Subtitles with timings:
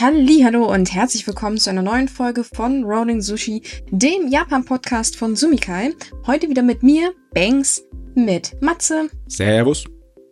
[0.00, 5.92] Hallo und herzlich willkommen zu einer neuen Folge von Rolling Sushi, dem Japan-Podcast von Sumikai.
[6.24, 7.82] Heute wieder mit mir, Banks,
[8.14, 9.10] mit Matze.
[9.26, 9.86] Servus.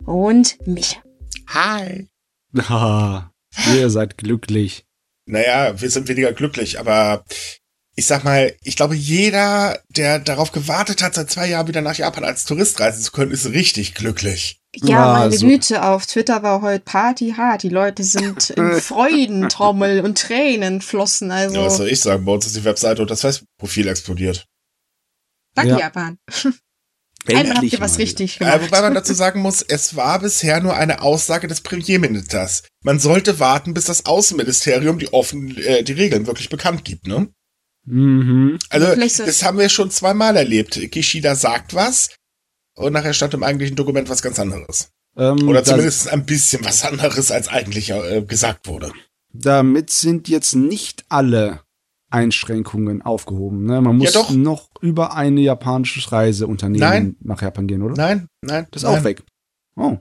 [0.05, 1.03] Und Micha.
[1.49, 2.07] Hi.
[2.57, 3.33] Ha,
[3.75, 4.85] ihr seid glücklich.
[5.27, 7.25] Naja, wir sind weniger glücklich, aber
[7.97, 11.97] ich sag mal, ich glaube, jeder, der darauf gewartet hat, seit zwei Jahren wieder nach
[11.97, 14.61] Japan als Tourist reisen zu können, ist richtig glücklich.
[14.83, 17.63] Ja, Ja, meine also- Güte, auf Twitter war heute Party hart.
[17.63, 21.31] Die Leute sind in Freudentrommel und Tränen flossen.
[21.31, 22.25] Also, Ja, was soll ich sagen?
[22.25, 24.47] Bei uns ist die Webseite und das Facebook-Profil explodiert.
[25.55, 25.79] danke Ja.
[25.79, 26.19] Japan.
[27.29, 28.03] Einmal habt Endlich ihr was mal.
[28.03, 28.61] richtig Äh, gemacht.
[28.63, 32.63] wobei man dazu sagen muss, es war bisher nur eine Aussage des Premierministers.
[32.85, 37.29] Man sollte warten, bis das Außenministerium die offen, äh, die Regeln wirklich bekannt gibt, ne?
[37.85, 38.59] Mhm.
[38.69, 40.79] Also, das haben wir schon zweimal erlebt.
[40.93, 42.11] Kishida sagt was
[42.77, 44.91] und nachher stand im eigentlichen Dokument was ganz anderes.
[45.17, 48.93] Ähm, Oder zumindest ein bisschen was anderes, als eigentlich äh, gesagt wurde.
[49.33, 51.61] damit sind jetzt nicht alle
[52.11, 53.65] Einschränkungen aufgehoben.
[53.65, 53.81] Ne?
[53.81, 54.31] Man muss Ja, doch.
[54.31, 57.17] noch über ein japanisches Reiseunternehmen Nein.
[57.21, 57.95] nach Japan gehen, oder?
[57.97, 59.01] Nein, nein, Das ist nein.
[59.01, 59.23] auch weg.
[59.77, 59.99] Oh.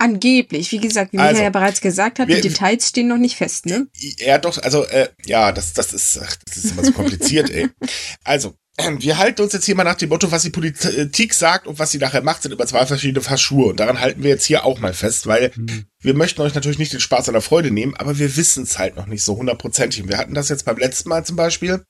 [0.00, 3.16] Angeblich, wie gesagt, wie Also, Michael ja bereits gesagt hat, wir- die Details stehen noch
[3.18, 3.88] nicht fest, ne?
[4.18, 7.68] Ja, doch, also, äh, ja, das, das ist, ach, das ist immer so kompliziert, ey.
[8.24, 8.54] Also,
[8.98, 11.90] wir halten uns jetzt hier mal nach dem Motto, was die Politik sagt und was
[11.90, 13.66] sie nachher macht, sind über zwei verschiedene Paar Schuhe.
[13.70, 15.86] Und daran halten wir jetzt hier auch mal fest, weil Hm.
[16.00, 18.78] wir möchten euch natürlich nicht den Spaß an der Freude nehmen, aber wir wissen es
[18.78, 20.02] halt noch nicht so hundertprozentig.
[20.02, 21.82] Und Wir hatten das jetzt beim letzten Mal zum Beispiel.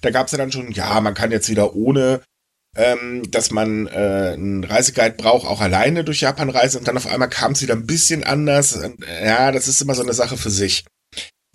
[0.00, 2.22] Da gab es ja dann schon, ja, man kann jetzt wieder ohne,
[2.76, 6.78] ähm, dass man äh, einen Reiseguide braucht, auch alleine durch Japan reisen.
[6.78, 8.74] Und dann auf einmal kam es wieder ein bisschen anders.
[8.74, 10.84] Und, ja, das ist immer so eine Sache für sich.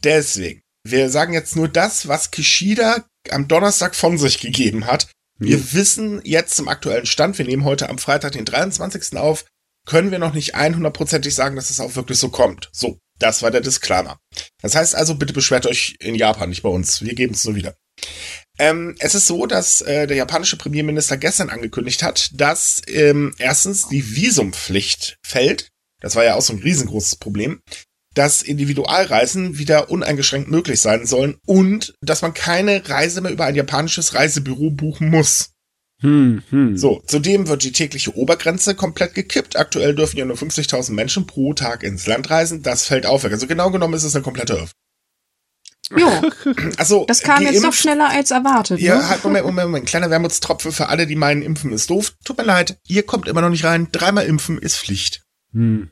[0.03, 5.07] Deswegen, wir sagen jetzt nur das, was Kishida am Donnerstag von sich gegeben hat.
[5.39, 5.73] Wir Hm.
[5.73, 9.17] wissen jetzt zum aktuellen Stand, wir nehmen heute am Freitag, den 23.
[9.17, 9.45] auf,
[9.85, 12.69] können wir noch nicht 100%ig sagen, dass es auch wirklich so kommt.
[12.71, 14.19] So, das war der Disclaimer.
[14.61, 17.01] Das heißt also, bitte beschwert euch in Japan, nicht bei uns.
[17.01, 17.75] Wir geben es nur wieder.
[18.57, 23.87] Ähm, es ist so, dass äh, der japanische Premierminister gestern angekündigt hat, dass ähm, erstens
[23.87, 25.69] die Visumpflicht fällt.
[26.01, 27.61] Das war ja auch so ein riesengroßes Problem.
[28.15, 33.55] Dass Individualreisen wieder uneingeschränkt möglich sein sollen und dass man keine Reise mehr über ein
[33.55, 35.51] japanisches Reisebüro buchen muss.
[36.01, 36.77] Hm, hm.
[36.77, 39.55] So, zudem wird die tägliche Obergrenze komplett gekippt.
[39.57, 42.63] Aktuell dürfen ja nur 50.000 Menschen pro Tag ins Land reisen.
[42.63, 43.23] Das fällt auf.
[43.23, 44.71] Also genau genommen ist es eine komplette Öffnung.
[45.95, 46.09] Jo,
[46.77, 49.09] Also, das kam jetzt doch geimpft- schneller als erwartet, Ja, ne?
[49.09, 49.85] halt, Moment, Moment, Moment.
[49.87, 52.13] Kleiner Wermutstropfen für alle, die meinen, Impfen ist doof.
[52.25, 53.89] Tut mir leid, ihr kommt immer noch nicht rein.
[53.91, 55.23] Dreimal impfen ist Pflicht.
[55.53, 55.91] Hm.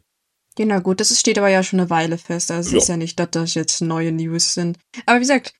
[0.58, 2.52] Ja, na gut, das steht aber ja schon eine Weile fest.
[2.52, 2.78] Also es Ja.
[2.80, 4.78] ist ja nicht, dass das jetzt neue News sind.
[5.06, 5.54] Aber wie gesagt,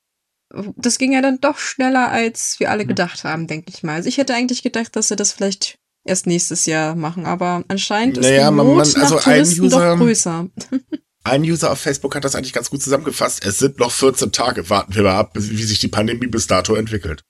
[0.78, 3.96] das ging ja dann doch schneller, als wir alle gedacht haben, denke ich mal.
[3.96, 8.18] Also ich hätte eigentlich gedacht, dass sie das vielleicht erst nächstes Jahr machen, aber anscheinend
[8.18, 10.48] ist Naja, die man- Not man- also nach ein Touristen User- doch größer.
[11.26, 13.46] Ein User auf Facebook hat das eigentlich ganz gut zusammengefasst.
[13.46, 14.70] Es sind noch 14 Tage.
[14.70, 17.24] Warten wir mal ab, wie sich die Pandemie bis dato entwickelt.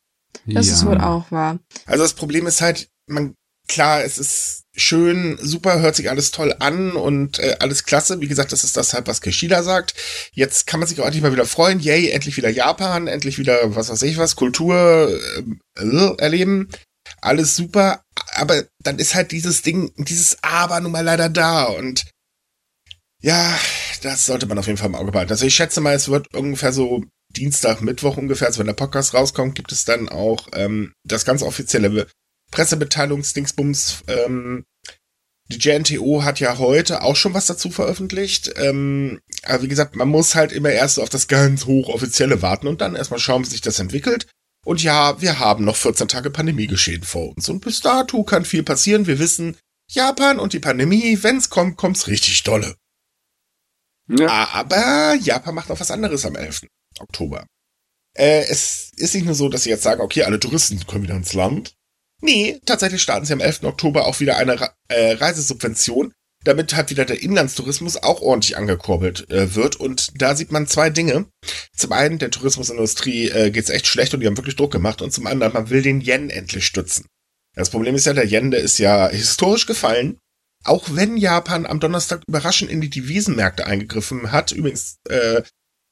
[0.48, 0.74] Das ja.
[0.74, 1.60] ist wohl auch wahr.
[1.86, 3.36] Also das Problem ist halt, man,
[3.68, 8.20] klar, es ist schön, super, hört sich alles toll an und äh, alles klasse.
[8.22, 9.94] Wie gesagt, das ist das halt, was Kishida sagt.
[10.34, 11.80] Jetzt kann man sich auch endlich mal wieder freuen.
[11.80, 16.70] Yay, endlich wieder Japan, endlich wieder, was weiß ich was, Kultur ähm, äh, erleben.
[17.22, 18.04] Alles super.
[18.34, 22.06] Aber dann ist halt dieses Ding, dieses Aber nun mal leider da und
[23.22, 23.58] ja,
[24.02, 25.32] das sollte man auf jeden Fall im Auge behalten.
[25.32, 29.14] Also ich schätze mal, es wird ungefähr so Dienstag, Mittwoch ungefähr, also wenn der Podcast
[29.14, 32.08] rauskommt, gibt es dann auch ähm, das ganz offizielle
[32.54, 34.04] Pressemitteilungsdingsbums.
[34.08, 34.66] Ähm,
[35.50, 38.54] die JNTO hat ja heute auch schon was dazu veröffentlicht.
[38.56, 42.82] Ähm, aber wie gesagt, man muss halt immer erst auf das ganz hochoffizielle warten und
[42.82, 44.28] dann erstmal schauen, wie sich das entwickelt.
[44.66, 47.50] Und ja, wir haben noch 14 Tage Pandemiegeschehen vor uns.
[47.50, 49.08] Und bis dato kann viel passieren.
[49.08, 49.58] Wir wissen,
[49.90, 52.76] Japan und die Pandemie, wenn's kommt, kommt's richtig dolle.
[54.08, 54.28] Ja.
[54.54, 56.62] Aber Japan macht noch was anderes am 11.
[57.00, 57.46] Oktober.
[58.16, 61.16] Äh, es ist nicht nur so, dass sie jetzt sagen, okay, alle Touristen können wieder
[61.16, 61.76] ins Land.
[62.24, 63.64] Nee, tatsächlich starten sie am 11.
[63.64, 66.14] Oktober auch wieder eine äh, Reisesubvention,
[66.46, 69.76] damit halt wieder der Inlandstourismus auch ordentlich angekurbelt äh, wird.
[69.76, 71.26] Und da sieht man zwei Dinge.
[71.76, 75.02] Zum einen, der Tourismusindustrie äh, geht's echt schlecht und die haben wirklich Druck gemacht.
[75.02, 77.08] Und zum anderen, man will den Yen endlich stützen.
[77.56, 80.18] Das Problem ist ja, der Yen, der ist ja historisch gefallen.
[80.64, 85.42] Auch wenn Japan am Donnerstag überraschend in die Devisenmärkte eingegriffen hat, übrigens äh,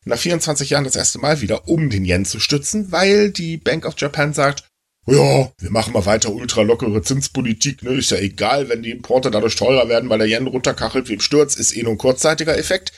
[0.06, 3.86] nach 24 Jahren das erste Mal wieder, um den Yen zu stützen, weil die Bank
[3.86, 4.71] of Japan sagt,
[5.08, 9.32] ja, wir machen mal weiter ultra lockere Zinspolitik, ne, ist ja egal, wenn die Importe
[9.32, 12.58] dadurch teurer werden, weil der Yen runterkachelt wie im Sturz, ist eh nur ein kurzzeitiger
[12.58, 12.98] Effekt.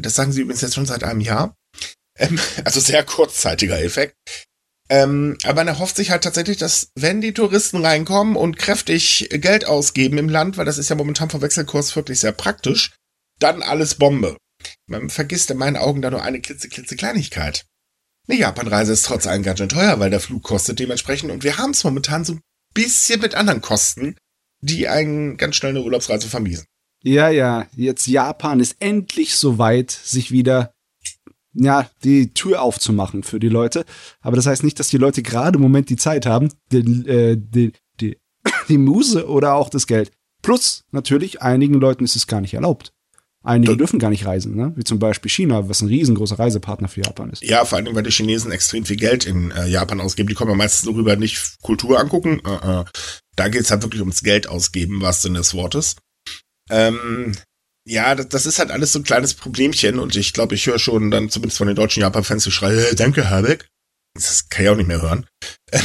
[0.00, 1.56] Das sagen sie übrigens jetzt schon seit einem Jahr.
[2.18, 4.14] Ähm, also sehr kurzzeitiger Effekt.
[4.90, 9.66] Ähm, aber man erhofft sich halt tatsächlich, dass wenn die Touristen reinkommen und kräftig Geld
[9.66, 12.94] ausgeben im Land, weil das ist ja momentan vom Wechselkurs wirklich sehr praktisch,
[13.38, 14.36] dann alles Bombe.
[14.86, 17.66] man vergisst in meinen Augen da nur eine klitzeklitze Kleinigkeit.
[18.28, 21.56] Eine Japanreise ist trotz allem ganz schön teuer, weil der Flug kostet dementsprechend und wir
[21.56, 22.40] haben es momentan so ein
[22.74, 24.16] bisschen mit anderen Kosten,
[24.60, 26.66] die einen ganz schnell eine Urlaubsreise vermiesen.
[27.02, 30.72] Ja, ja, jetzt Japan ist endlich so weit, sich wieder
[31.54, 33.86] ja, die Tür aufzumachen für die Leute.
[34.20, 36.78] Aber das heißt nicht, dass die Leute gerade im Moment die Zeit haben, die,
[37.08, 38.18] äh, die, die,
[38.68, 40.12] die Muse oder auch das Geld.
[40.42, 42.92] Plus, natürlich, einigen Leuten ist es gar nicht erlaubt.
[43.44, 44.72] Einige Das- dürfen gar nicht reisen, ne?
[44.76, 47.42] wie zum Beispiel China, was ein riesengroßer Reisepartner für Japan ist.
[47.42, 50.28] Ja, vor allem, weil die Chinesen extrem viel Geld in äh, Japan ausgeben.
[50.28, 52.40] Die kommen ja meistens nur rüber, nicht Kultur angucken.
[52.44, 52.84] Äh, äh.
[53.36, 55.96] Da geht's halt wirklich ums Geld ausgeben, was Sinn des Wortes.
[56.68, 57.32] Ähm,
[57.86, 60.78] ja, das, das ist halt alles so ein kleines Problemchen und ich glaube, ich höre
[60.80, 63.68] schon dann zumindest von den deutschen Japan-Fans die Schreie, äh, danke, Habeck.
[64.14, 65.26] Das kann ich auch nicht mehr hören.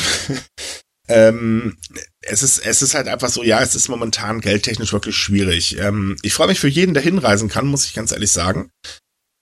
[1.07, 1.77] ähm,
[2.21, 5.77] es ist, es ist halt einfach so, ja, es ist momentan geldtechnisch wirklich schwierig.
[5.77, 8.69] Ähm, ich freue mich für jeden, der hinreisen kann, muss ich ganz ehrlich sagen.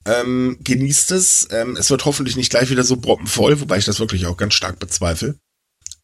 [0.05, 1.47] Ähm, genießt es.
[1.51, 4.55] Ähm, es wird hoffentlich nicht gleich wieder so proppenvoll, wobei ich das wirklich auch ganz
[4.55, 5.35] stark bezweifle.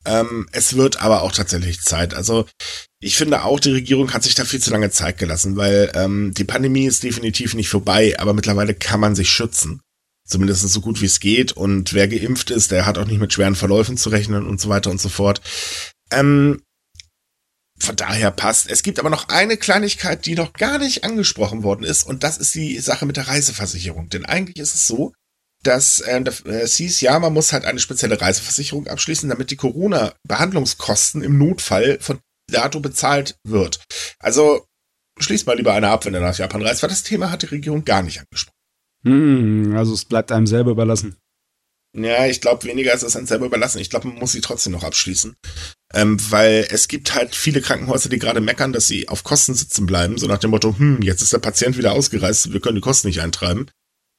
[0.06, 2.14] Ähm, es wird aber auch tatsächlich Zeit.
[2.14, 2.46] Also
[3.00, 6.34] ich finde auch, die Regierung hat sich da viel zu lange Zeit gelassen, weil ähm,
[6.36, 9.82] die Pandemie ist definitiv nicht vorbei, aber mittlerweile kann man sich schützen.
[10.28, 11.54] Zumindest so gut wie es geht.
[11.54, 14.70] Und wer geimpft ist, der hat auch nicht mit schweren Verläufen zu rechnen und so
[14.70, 15.42] weiter und so fort.
[16.12, 16.62] Ähm,
[17.80, 18.70] von daher passt.
[18.70, 22.38] Es gibt aber noch eine Kleinigkeit, die noch gar nicht angesprochen worden ist, und das
[22.38, 24.10] ist die Sache mit der Reiseversicherung.
[24.10, 25.14] Denn eigentlich ist es so,
[25.64, 29.52] dass äh, da- äh, es hieß, ja, man muss halt eine spezielle Reiseversicherung abschließen, damit
[29.52, 32.20] die Corona-Behandlungskosten im Notfall von
[32.52, 33.80] dato bezahlt wird.
[34.20, 34.66] Also
[35.20, 37.48] schließt mal lieber eine ab, wenn er nach Japan reist, weil das Thema hat die
[37.48, 38.57] Regierung gar nicht angesprochen.
[39.08, 41.16] Hm, also es bleibt einem selber überlassen.
[41.96, 43.80] Ja, ich glaube, weniger ist es einem selber überlassen.
[43.80, 45.36] Ich glaube, man muss sie trotzdem noch abschließen.
[45.94, 49.86] Ähm, weil es gibt halt viele Krankenhäuser, die gerade meckern, dass sie auf Kosten sitzen
[49.86, 52.82] bleiben, so nach dem Motto, hm, jetzt ist der Patient wieder ausgereist, wir können die
[52.82, 53.68] Kosten nicht eintreiben.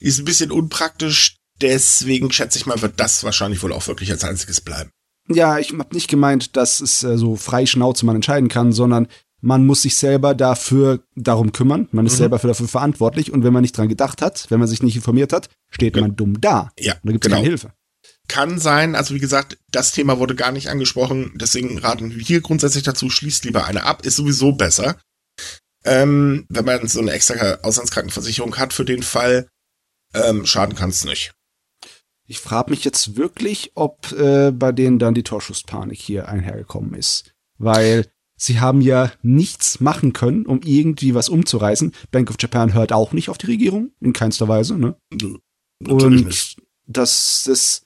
[0.01, 4.25] Ist ein bisschen unpraktisch, deswegen schätze ich mal, wird das wahrscheinlich wohl auch wirklich als
[4.25, 4.91] einziges bleiben.
[5.29, 9.09] Ja, ich habe nicht gemeint, dass es äh, so frei Schnauze man entscheiden kann, sondern
[9.41, 11.89] man muss sich selber dafür darum kümmern.
[11.93, 12.19] Man ist Mhm.
[12.19, 14.97] selber für, dafür verantwortlich und wenn man nicht dran gedacht hat, wenn man sich nicht
[14.97, 16.71] informiert hat, steht Ge- man dumm da.
[16.79, 17.37] Ja, Und da gibt es genau.
[17.37, 17.73] keine Hilfe.
[18.29, 22.41] Kann sein, also wie gesagt, das Thema wurde gar nicht angesprochen, deswegen raten wir hier
[22.41, 24.97] grundsätzlich dazu, schließt lieber eine ab, ist sowieso besser.
[25.85, 29.49] Ähm, wenn man so eine extra Auslandskrankenversicherung hat für den Fall,
[30.15, 31.33] ähm, schaden kann es nicht.
[32.27, 37.33] Ich frage mich jetzt wirklich, ob äh, bei denen dann die Torschusspanik hier einhergekommen ist.
[37.57, 38.07] Weil
[38.39, 41.93] sie haben ja nichts machen können, um irgendwie was umzureißen.
[42.11, 44.97] Bank of Japan hört auch nicht auf die Regierung, in keinster Weise, ne?
[45.87, 46.57] Und
[46.87, 47.83] das, das,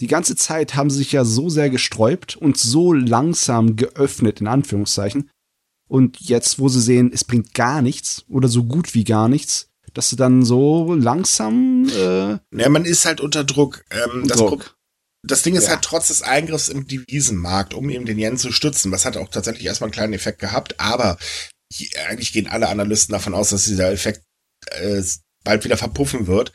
[0.00, 4.46] die ganze Zeit haben sie sich ja so sehr gesträubt und so langsam geöffnet, in
[4.46, 5.28] Anführungszeichen.
[5.88, 9.70] Und jetzt, wo sie sehen, es bringt gar nichts oder so gut wie gar nichts,
[9.94, 13.84] dass sie dann so langsam äh, Ja, man ist halt unter Druck.
[13.90, 14.77] Ähm, das, Druck.
[15.30, 15.70] Das Ding ist Ja.
[15.70, 19.28] halt trotz des Eingriffs im Devisenmarkt, um eben den Yen zu stützen, was hat auch
[19.28, 21.18] tatsächlich erstmal einen kleinen Effekt gehabt, aber
[22.08, 24.22] eigentlich gehen alle Analysten davon aus, dass dieser Effekt
[24.70, 25.02] äh,
[25.44, 26.52] bald wieder verpuffen wird.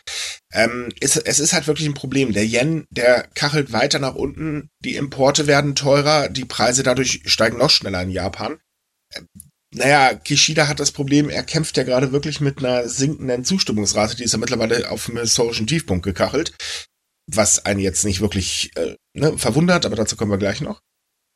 [0.52, 2.34] Ähm, ist, es ist halt wirklich ein Problem.
[2.34, 7.58] Der Yen, der kachelt weiter nach unten, die Importe werden teurer, die Preise dadurch steigen
[7.58, 8.60] noch schneller in Japan.
[9.16, 9.28] Ähm,
[9.76, 14.24] naja, Kishida hat das Problem, er kämpft ja gerade wirklich mit einer sinkenden Zustimmungsrate, die
[14.24, 16.54] ist ja mittlerweile auf einem historischen Tiefpunkt gekachelt
[17.28, 20.82] was einen jetzt nicht wirklich äh, ne, verwundert, aber dazu kommen wir gleich noch.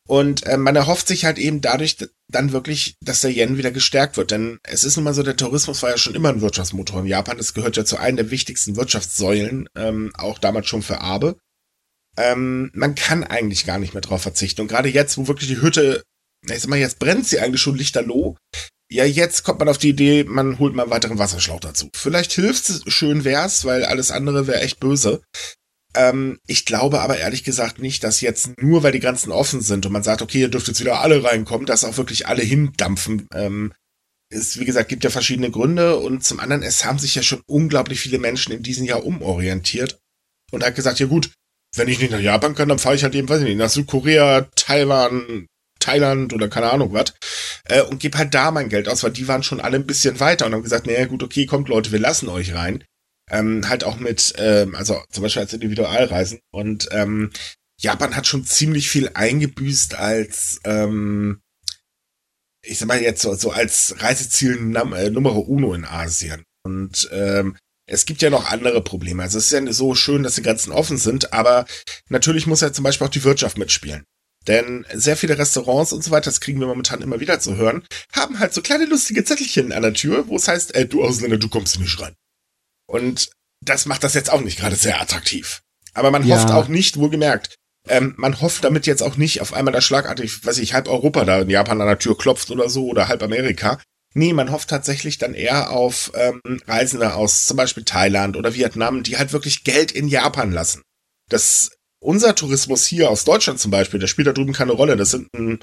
[0.08, 1.98] Und äh, man erhofft sich halt eben dadurch
[2.30, 4.32] dann wirklich, dass der Yen wieder gestärkt wird.
[4.32, 7.08] Denn es ist nun mal so, der Tourismus war ja schon immer ein Wirtschaftsmotor in
[7.08, 7.38] Japan.
[7.38, 11.38] Es gehört ja zu einem der wichtigsten Wirtschaftssäulen, ähm, auch damals schon für Abe.
[12.16, 14.62] Ähm, man kann eigentlich gar nicht mehr drauf verzichten.
[14.62, 16.04] Und gerade jetzt, wo wirklich die Hütte,
[16.46, 18.38] ich sag mal, jetzt brennt sie eigentlich schon lichterloh.
[18.90, 21.90] Ja, jetzt kommt man auf die Idee, man holt mal einen weiteren Wasserschlauch dazu.
[21.94, 25.22] Vielleicht hilft's, schön wär's, weil alles andere wäre echt böse.
[25.98, 29.86] Ähm, ich glaube aber ehrlich gesagt nicht, dass jetzt nur, weil die Grenzen offen sind
[29.86, 33.28] und man sagt, okay, ihr dürft jetzt wieder alle reinkommen, dass auch wirklich alle hindampfen.
[33.34, 33.74] Ähm,
[34.30, 37.42] es, wie gesagt, gibt ja verschiedene Gründe und zum anderen, es haben sich ja schon
[37.48, 39.98] unglaublich viele Menschen in diesem Jahr umorientiert
[40.52, 41.32] und hat gesagt, ja gut,
[41.76, 43.70] wenn ich nicht nach Japan kann, dann fahre ich halt eben, weiß ich nicht, nach
[43.70, 45.48] Südkorea, Taiwan,
[45.80, 47.14] Thailand oder keine Ahnung was
[47.66, 50.20] äh, und gebe halt da mein Geld aus, weil die waren schon alle ein bisschen
[50.20, 52.84] weiter und haben gesagt, naja gut, okay, kommt Leute, wir lassen euch rein
[53.30, 56.40] ähm, halt auch mit, ähm, also zum Beispiel als Individualreisen.
[56.52, 57.32] Und ähm,
[57.80, 61.42] Japan hat schon ziemlich viel eingebüßt als, ähm,
[62.64, 66.44] ich sag mal jetzt so, so als Reiseziel Num äh, Numero Uno in Asien.
[66.64, 67.58] Und ähm,
[67.90, 69.24] es gibt ja noch andere Probleme.
[69.24, 71.66] Also es ist ja so schön, dass die Grenzen offen sind, aber
[72.10, 74.04] natürlich muss ja zum Beispiel auch die Wirtschaft mitspielen.
[74.48, 77.86] Denn sehr viele Restaurants und so weiter, das kriegen wir momentan immer wieder zu hören,
[78.14, 81.38] haben halt so kleine lustige Zettelchen an der Tür, wo es heißt, äh, du Ausländer,
[81.38, 82.16] du kommst nicht rein.
[82.88, 83.30] Und
[83.64, 85.62] das macht das jetzt auch nicht gerade sehr attraktiv.
[85.94, 86.36] Aber man Ja.
[86.36, 87.56] hofft auch nicht, wohlgemerkt,
[87.90, 91.26] ähm, man hofft damit jetzt auch nicht auf einmal, dass schlagartig, weiß ich, halb Europa
[91.26, 93.80] da in Japan an der Tür klopft oder so oder halb Amerika.
[94.14, 99.04] Nee, man hofft tatsächlich dann eher auf ähm, Reisende aus zum Beispiel Thailand oder Vietnam,
[99.04, 100.82] die halt wirklich Geld in Japan lassen.
[101.30, 104.96] Das, unser Tourismus hier aus Deutschland zum Beispiel, der spielt da drüben keine Rolle.
[104.98, 105.60] Das sind ein,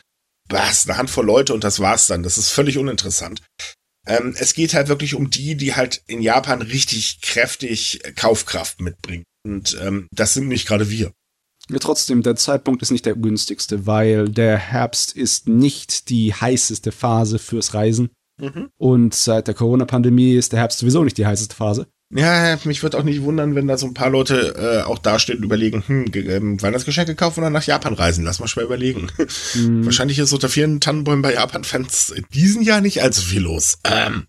[0.49, 2.23] was, eine Handvoll Leute und das war's dann.
[2.23, 3.43] Das ist völlig uninteressant.
[4.06, 9.25] Ähm, es geht halt wirklich um die, die halt in Japan richtig kräftig Kaufkraft mitbringen.
[9.46, 11.12] Und ähm, das sind nicht gerade wir.
[11.70, 16.92] Ja, trotzdem, der Zeitpunkt ist nicht der günstigste, weil der Herbst ist nicht die heißeste
[16.92, 18.11] Phase fürs Reisen.
[18.40, 18.68] Mhm.
[18.76, 21.87] Und seit der Corona-Pandemie ist der Herbst sowieso nicht die heißeste Phase.
[22.16, 25.38] Ja, mich würde auch nicht wundern, wenn da so ein paar Leute äh, auch dastehen
[25.38, 28.25] und überlegen, hm, ähm, Weihnachtsgeschenke kaufen oder nach Japan reisen.
[28.25, 29.09] Lass mal schwer überlegen.
[29.52, 33.78] Hm, Wahrscheinlich ist unter vielen Tannenbäumen bei Japan-Fans in diesem Jahr nicht allzu viel los.
[33.83, 34.28] Ähm.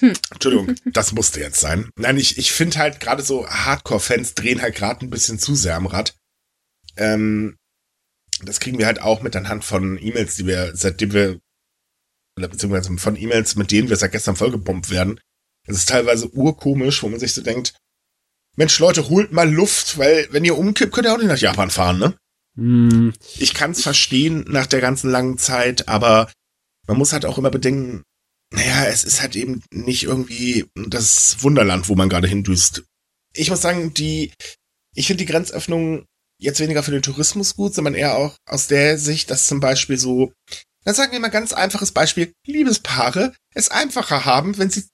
[0.00, 0.12] Hm.
[0.32, 1.88] Entschuldigung, das musste jetzt sein.
[1.96, 5.76] Nein, ich, ich finde halt gerade so Hardcore-Fans drehen halt gerade ein bisschen zu sehr
[5.76, 6.16] am Rad.
[6.96, 7.56] Ähm,
[8.42, 11.38] das kriegen wir halt auch mit anhand von E-Mails, die wir, seitdem wir,
[12.36, 15.20] oder beziehungsweise von E-Mails, mit denen wir seit gestern vollgebombt werden.
[15.66, 17.74] Es ist teilweise urkomisch, wo man sich so denkt,
[18.56, 21.70] Mensch, Leute, holt mal Luft, weil wenn ihr umkippt, könnt ihr auch nicht nach Japan
[21.70, 22.16] fahren, ne?
[22.56, 26.30] hm, ich kann es verstehen nach der ganzen langen Zeit, aber
[26.86, 28.02] man muss halt auch immer bedenken,
[28.52, 32.84] naja, es ist halt eben nicht irgendwie das Wunderland, wo man gerade hindüst.
[33.34, 34.32] Ich muss sagen, die,
[34.94, 36.06] ich finde die Grenzöffnung
[36.38, 39.98] jetzt weniger für den Tourismus gut, sondern eher auch aus der Sicht, dass zum Beispiel
[39.98, 40.32] so,
[40.84, 44.84] dann sagen wir mal ganz einfaches Beispiel, Liebespaare es einfacher haben, wenn sie,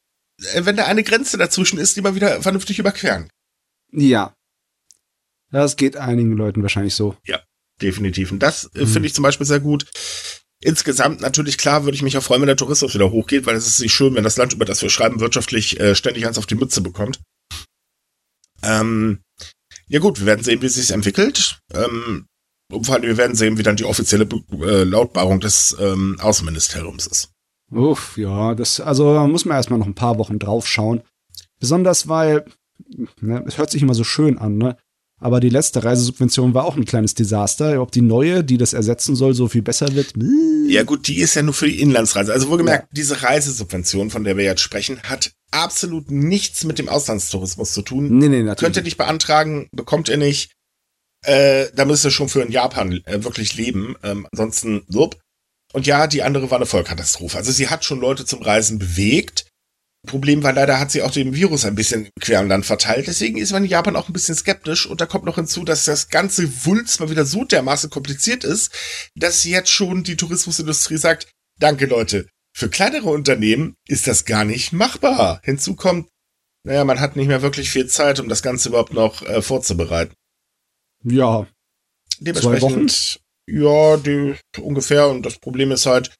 [0.54, 3.28] wenn da eine Grenze dazwischen ist, die man wieder vernünftig überqueren.
[3.92, 4.34] ja.
[5.50, 7.14] Das geht einigen Leuten wahrscheinlich so.
[7.82, 8.32] Definitiv.
[8.32, 8.86] Und das äh, Mhm.
[8.88, 9.84] finde ich zum Beispiel sehr gut.
[10.62, 13.66] Insgesamt natürlich klar würde ich mich auch freuen, wenn der Tourismus wieder hochgeht, weil es
[13.66, 16.46] ist nicht schön, wenn das Land, über das wir schreiben, wirtschaftlich äh, ständig eins auf
[16.46, 17.20] die Mütze bekommt.
[18.62, 19.20] Ähm,
[19.88, 21.58] ja gut, wir werden sehen, wie es sich entwickelt.
[21.74, 22.26] Ähm,
[22.70, 26.18] und vor allem, wir werden sehen, wie dann die offizielle Be äh, Lautbarung des ähm,
[26.20, 27.30] Außenministeriums ist.
[27.72, 31.02] Uff, ja, das, also da muss man erstmal noch ein paar Wochen drauf schauen.
[31.58, 32.44] Besonders weil,
[33.20, 34.76] ne, es hört sich immer so schön an, ne?
[35.22, 37.80] Aber die letzte Reisesubvention war auch ein kleines Desaster.
[37.80, 40.14] Ob die neue, die das ersetzen soll, so viel besser wird.
[40.66, 42.32] Ja gut, die ist ja nur für die Inlandsreise.
[42.32, 47.72] Also wohlgemerkt, diese Reisesubvention, von der wir jetzt sprechen, hat absolut nichts mit dem Auslandstourismus
[47.72, 48.18] zu tun.
[48.18, 48.58] Nee, nee, natürlich.
[48.58, 50.50] Könnt ihr nicht beantragen, bekommt ihr nicht.
[51.24, 53.94] Äh, da müsst ihr schon für in Japan äh, wirklich leben.
[54.02, 55.10] Ähm, ansonsten, so.
[55.72, 57.36] Und ja, die andere war eine Vollkatastrophe.
[57.36, 59.46] Also sie hat schon Leute zum Reisen bewegt.
[60.06, 63.06] Problem war leider, hat sie auch den Virus ein bisschen quer im Land verteilt.
[63.06, 64.86] Deswegen ist man in Japan auch ein bisschen skeptisch.
[64.86, 68.72] Und da kommt noch hinzu, dass das ganze Wulz mal wieder so dermaßen kompliziert ist,
[69.14, 74.72] dass jetzt schon die Tourismusindustrie sagt, danke Leute, für kleinere Unternehmen ist das gar nicht
[74.72, 75.40] machbar.
[75.44, 76.08] Hinzu kommt,
[76.64, 80.14] naja, man hat nicht mehr wirklich viel Zeit, um das Ganze überhaupt noch äh, vorzubereiten.
[81.04, 81.46] Ja,
[82.18, 85.08] Dementsprechend, ja, die, ungefähr.
[85.08, 86.14] Und das Problem ist halt,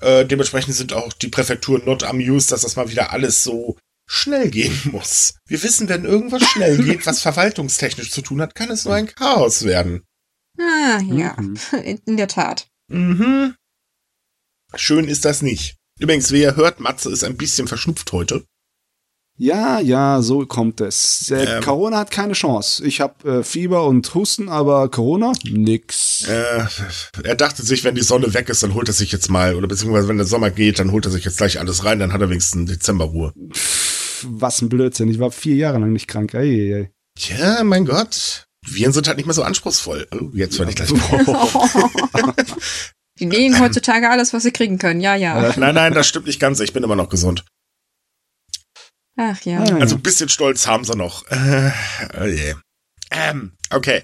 [0.00, 3.76] äh, dementsprechend sind auch die Präfekturen not amused, dass das mal wieder alles so
[4.08, 5.34] schnell gehen muss.
[5.46, 9.06] Wir wissen, wenn irgendwas schnell geht, was verwaltungstechnisch zu tun hat, kann es nur ein
[9.06, 10.04] Chaos werden.
[10.58, 11.34] Ah, ja.
[11.38, 11.56] Mhm.
[11.82, 12.68] In, in der Tat.
[12.88, 13.54] Mhm.
[14.74, 15.76] Schön ist das nicht.
[15.98, 18.44] Übrigens, wie ihr hört, Matze ist ein bisschen verschnupft heute.
[19.38, 21.30] Ja, ja, so kommt es.
[21.30, 21.62] Äh, Ähm.
[21.62, 22.84] Corona hat keine Chance.
[22.86, 26.28] Ich habe äh, Fieber und Husten, aber Corona nix.
[26.28, 26.64] Äh,
[27.24, 29.66] er dachte sich, wenn die Sonne weg ist, dann holt er sich jetzt mal, oder
[29.66, 32.20] beziehungsweise wenn der Sommer geht, dann holt er sich jetzt gleich alles rein, dann hat
[32.20, 33.32] er wenigstens Dezemberruhe.
[33.52, 35.08] Pff, was ein Blödsinn.
[35.08, 36.34] Ich war vier Jahre lang nicht krank.
[36.34, 36.90] Ey, ey, ey.
[37.18, 38.46] Tja, mein Gott.
[38.64, 40.06] Viren sind halt nicht mehr so anspruchsvoll.
[40.12, 40.90] Oh, jetzt werde ich gleich.
[43.18, 45.00] Die nehmen heutzutage alles, was sie kriegen können.
[45.00, 45.50] Ja, ja.
[45.50, 45.52] Äh.
[45.58, 46.60] nein, nein, das stimmt nicht ganz.
[46.60, 47.44] Ich bin immer noch gesund.
[49.16, 49.58] Ach ja.
[49.60, 51.26] Ah, Also ein bisschen stolz haben sie noch.
[51.30, 51.70] Äh,
[52.20, 52.54] oh je.
[53.10, 54.02] Ähm, okay.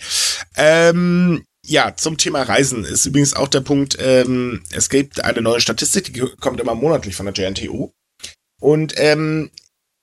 [0.56, 5.60] Ähm, ja, zum Thema Reisen ist übrigens auch der Punkt, ähm, es gibt eine neue
[5.60, 7.90] Statistik, die kommt immer monatlich von der JNTU.
[8.60, 9.50] Und ähm,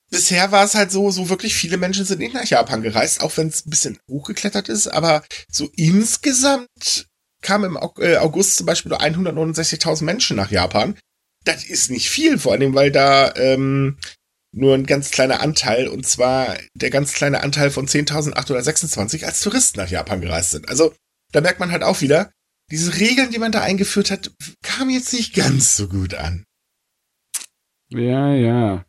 [0.09, 3.35] bisher war es halt so, so wirklich viele Menschen sind nicht nach Japan gereist, auch
[3.37, 7.07] wenn es ein bisschen hochgeklettert ist, aber so insgesamt
[7.41, 10.97] kamen im äh, August zum Beispiel nur 169.000 Menschen nach Japan.
[11.43, 13.97] Das ist nicht viel, vor allem, weil da ähm,
[14.55, 19.79] nur ein ganz kleiner Anteil, und zwar der ganz kleine Anteil von 10.826 als Touristen
[19.79, 20.69] nach Japan gereist sind.
[20.69, 20.93] Also
[21.31, 22.31] da merkt man halt auch wieder,
[22.71, 24.31] diese Regeln, die man da eingeführt hat,
[24.63, 26.45] kamen jetzt nicht ganz so gut an.
[27.89, 28.85] Ja, ja.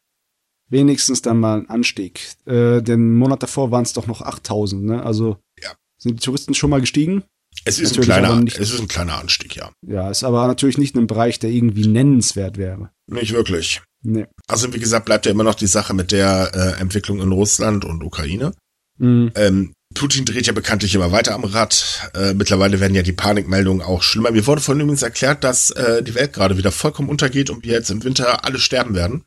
[0.69, 2.21] Wenigstens dann mal ein Anstieg.
[2.47, 5.03] Äh, den Monat davor waren es doch noch 8000, ne?
[5.05, 5.75] Also Ja.
[5.99, 7.25] sind die Touristen schon mal gestiegen?
[7.65, 9.73] Es ist, ein kleiner, nicht- es ist ein kleiner Anstieg, ja.
[9.87, 12.91] Ja, ist aber natürlich nicht in einem Bereich, der irgendwie nennenswert wäre.
[13.07, 13.81] Nicht wirklich.
[14.09, 14.27] Nee.
[14.47, 17.85] Also wie gesagt, bleibt ja immer noch die Sache mit der äh, Entwicklung in Russland
[17.85, 18.53] und Ukraine.
[18.99, 19.33] Mhm.
[19.35, 22.09] Ähm, Putin dreht ja bekanntlich immer weiter am Rad.
[22.15, 24.31] Äh, mittlerweile werden ja die Panikmeldungen auch schlimmer.
[24.31, 27.73] Mir wurde vorhin übrigens erklärt, dass äh, die Welt gerade wieder vollkommen untergeht und wir
[27.73, 29.25] jetzt im Winter alle sterben werden.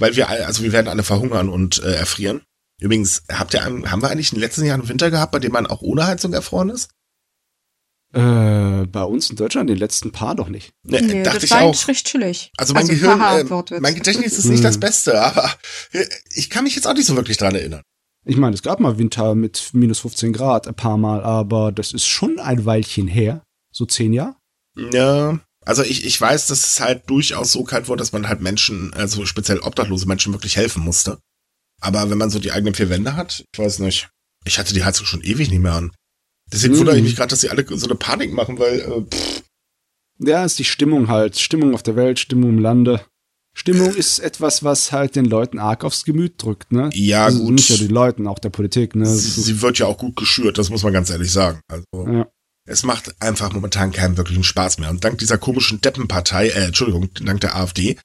[0.00, 2.40] Weil wir alle, also wir werden alle verhungern und äh, erfrieren.
[2.80, 5.52] Übrigens, habt ihr haben wir eigentlich in den letzten Jahren einen Winter gehabt, bei dem
[5.52, 6.90] man auch ohne Heizung erfroren ist?
[8.14, 10.72] Äh, bei uns in Deutschland den letzten paar doch nicht.
[10.82, 11.88] Ne, Nee, dachte das ich war auch.
[11.88, 12.50] recht chillig.
[12.58, 14.78] Also mein Also, Gehirn, äh, mein Gedächtnis ist nicht das.
[14.78, 15.50] Beste, aber
[16.34, 17.82] ich kann mich jetzt auch nicht so wirklich dran erinnern.
[18.24, 21.92] Ich meine, es gab mal Winter mit minus 15 Grad ein paar Mal, aber das
[21.92, 23.42] ist schon ein Weilchen her.
[23.72, 24.36] So zehn Jahre?
[24.76, 28.40] Ja, also ich, ich weiß, dass es halt durchaus so kalt wurde, dass man halt
[28.40, 31.18] Menschen, also speziell obdachlose Menschen, wirklich helfen musste.
[31.80, 34.08] Aber wenn man so die eigenen vier Wände hat, ich weiß nicht.
[34.44, 35.92] Ich hatte die Heizung schon ewig nicht mehr an.
[36.52, 39.42] Deswegen wundere ich mich gerade, dass sie alle so eine Panik machen, weil, äh, pff,
[40.18, 41.38] Ja, ist die Stimmung halt.
[41.38, 43.00] Stimmung auf der Welt, Stimmung im Lande.
[43.54, 46.90] Stimmung ist etwas, was halt den Leuten arg aufs Gemüt drückt, ne?
[46.92, 47.54] ja also gut.
[47.54, 49.06] Nicht nur die Leuten, auch der Politik, ne?
[49.06, 51.60] sie, sie wird ja auch gut geschürt, das muss man ganz ehrlich sagen.
[51.68, 52.26] Also ja.
[52.66, 54.90] es macht einfach momentan keinen wirklichen Spaß mehr.
[54.90, 57.98] Und dank dieser komischen Deppenpartei, äh, Entschuldigung, dank der AfD,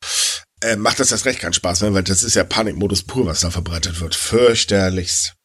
[0.61, 3.41] äh, macht das erst recht keinen Spaß mehr, weil das ist ja Panikmodus pur, was
[3.41, 4.15] da verbreitet wird.
[4.15, 5.36] Fürchterlichst.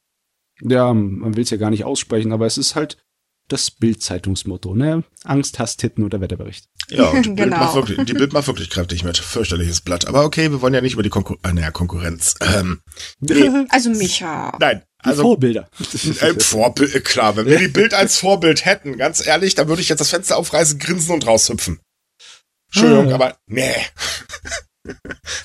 [0.67, 2.97] Ja, man will es ja gar nicht aussprechen, aber es ist halt
[3.49, 5.05] das Bild-Zeitungsmotto, ne?
[5.25, 6.67] Angst, Hass, Titten oder Wetterbericht.
[6.89, 7.59] Ja, und die, Bild Genau.
[7.59, 9.19] macht wirklich, die Bild macht wirklich kräftig mit.
[9.19, 10.07] Fürchterliches Blatt.
[10.07, 12.35] Aber okay, wir wollen ja nicht über die Konkur äh, naja, Konkurrenz.
[12.41, 12.81] Ähm,
[13.21, 13.51] Nee.
[13.69, 14.57] Also Micha.
[14.61, 15.69] nein, also Vorbilder.
[16.21, 19.83] äh, Vorbild, äh, klar, wenn wir die Bild als Vorbild hätten, ganz ehrlich, dann würde
[19.83, 21.81] ich jetzt das Fenster aufreißen, grinsen und raushüpfen.
[22.73, 23.15] Entschuldigung, Ah.
[23.17, 23.75] aber nee.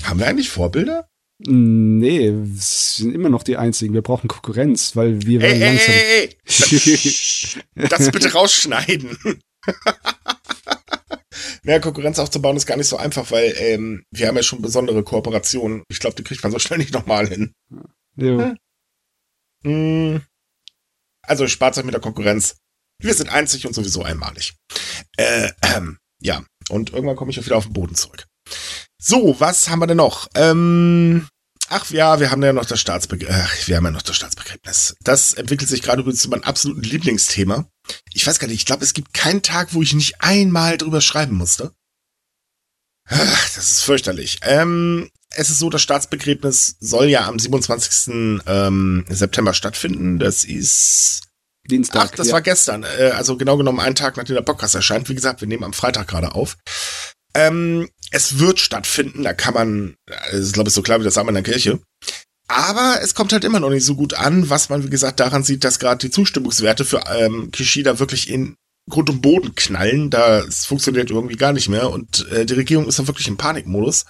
[0.03, 1.09] Haben wir eigentlich Vorbilder?
[1.39, 3.93] Nee, es sind immer noch die einzigen.
[3.93, 5.93] Wir brauchen Konkurrenz, weil wir Ey, werden langsam.
[5.93, 6.37] ey,
[7.75, 7.87] ey.
[7.89, 9.17] Das bitte rausschneiden.
[11.63, 15.03] Naja, Konkurrenz aufzubauen ist gar nicht so einfach, weil ähm, wir haben ja schon besondere
[15.03, 15.83] Kooperationen.
[15.89, 17.53] Ich glaube, die kriegt man so schnell nicht nochmal hin.
[18.15, 18.53] Jo.
[19.63, 20.21] Hm.
[21.23, 22.55] Also spart euch mit der Konkurrenz.
[22.99, 24.55] Wir sind einzig und sowieso einmalig.
[25.17, 28.25] Äh, ähm, ja, und irgendwann komme ich auch wieder auf den Boden zurück.
[28.97, 30.27] So, was haben wir denn noch?
[30.35, 31.27] Ähm,
[31.69, 33.67] ach ja, wir haben ja noch das Staatsbegräbnis.
[33.67, 34.95] Wir haben ja noch das Staatsbegräbnis.
[35.01, 37.69] Das entwickelt sich gerade übrigens zu meinem absoluten Lieblingsthema.
[38.13, 41.01] Ich weiß gar nicht, ich glaube, es gibt keinen Tag, wo ich nicht einmal drüber
[41.01, 41.71] schreiben musste.
[43.09, 44.39] Ach, Das ist fürchterlich.
[44.43, 48.41] Ähm, es ist so, das Staatsbegräbnis soll ja am 27.
[48.45, 50.19] Ähm, September stattfinden.
[50.19, 51.23] Das ist
[51.69, 52.09] Dienstag.
[52.11, 52.33] Ach, das ja.
[52.33, 52.83] war gestern.
[52.83, 55.09] Äh, also genau genommen einen Tag, nachdem der Podcast erscheint.
[55.09, 56.57] Wie gesagt, wir nehmen am Freitag gerade auf.
[57.37, 59.23] Ähm, es wird stattfinden.
[59.23, 61.79] Da kann man, das ist glaube ich so klar wie das Arm in der Kirche.
[62.47, 65.43] Aber es kommt halt immer noch nicht so gut an, was man, wie gesagt, daran
[65.43, 68.55] sieht, dass gerade die Zustimmungswerte für ähm, Kishida wirklich in
[68.89, 70.09] Grund und Boden knallen.
[70.09, 71.91] Da es funktioniert irgendwie gar nicht mehr.
[71.91, 74.05] Und äh, die Regierung ist da wirklich im Panikmodus.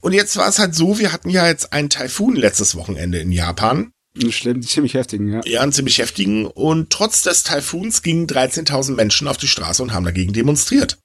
[0.00, 3.32] Und jetzt war es halt so, wir hatten ja jetzt einen Taifun letztes Wochenende in
[3.32, 3.92] Japan.
[4.30, 5.40] Schlimm, ziemlich heftigen, ja.
[5.44, 6.46] Ja, einen ziemlich heftigen.
[6.46, 10.98] Und trotz des Taifuns gingen 13.000 Menschen auf die Straße und haben dagegen demonstriert.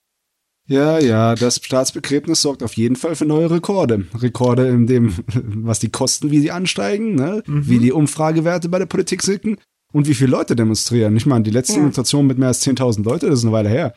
[0.68, 4.08] Ja, ja, das Staatsbegräbnis sorgt auf jeden Fall für neue Rekorde.
[4.20, 7.44] Rekorde in dem, was die Kosten, wie sie ansteigen, ne?
[7.46, 7.68] Mhm.
[7.68, 9.58] wie die Umfragewerte bei der Politik sinken
[9.94, 11.16] und wie viele Leute demonstrieren.
[11.16, 11.80] Ich meine, die letzte Ja.
[11.80, 13.94] Demonstration mit mehr als 10.000 Leute, das ist eine Weile her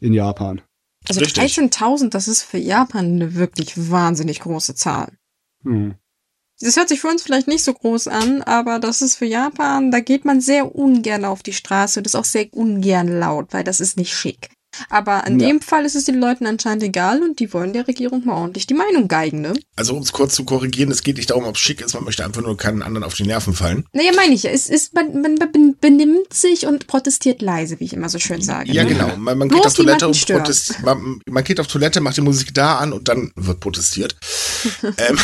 [0.00, 0.60] in Japan.
[1.08, 1.56] Also Richtig.
[1.56, 5.12] 13.000, das ist für Japan eine wirklich wahnsinnig große Zahl.
[5.62, 5.94] Hm.
[6.60, 9.92] Das hört sich für uns vielleicht nicht so groß an, aber das ist für Japan,
[9.92, 13.62] da geht man sehr ungern auf die Straße und ist auch sehr ungern laut, weil
[13.62, 14.50] das ist nicht schick.
[14.90, 15.48] Aber in Ja.
[15.48, 18.66] dem Fall ist es den Leuten anscheinend egal und die wollen der Regierung mal ordentlich
[18.66, 19.54] die Meinung geigen, ne?
[19.76, 22.04] Also um es kurz zu korrigieren, es geht nicht darum, ob es schick ist, man
[22.04, 23.84] möchte einfach nur keinen anderen auf die Nerven fallen.
[23.92, 24.44] Naja, meine ich.
[24.44, 28.42] Es ist, man, man ben- benimmt sich und protestiert leise, wie ich immer so schön
[28.42, 28.72] sage.
[28.72, 28.90] Ja, ne?
[28.90, 29.16] genau.
[29.16, 30.82] Man, man geht auf Toilette und protestiert.
[30.82, 34.16] Man, man geht auf Toilette, macht die Musik da an und dann wird protestiert.
[34.82, 35.18] ähm,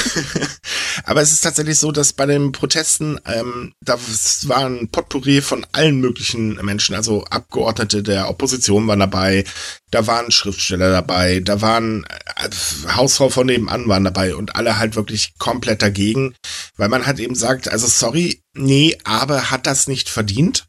[1.04, 3.98] aber es ist tatsächlich so, dass bei den Protesten, ähm, da
[4.44, 9.43] war ein Potpourri von allen möglichen Menschen, also Abgeordnete der Opposition waren dabei,
[9.90, 12.48] da waren Schriftsteller dabei, da waren äh,
[12.94, 16.34] Hausfrau von nebenan waren dabei und alle halt wirklich komplett dagegen,
[16.76, 20.66] weil man halt eben sagt, also sorry, nee, aber hat das nicht verdient.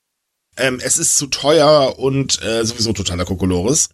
[0.57, 3.89] Ähm, es ist zu teuer und äh, sowieso totaler Kokolores.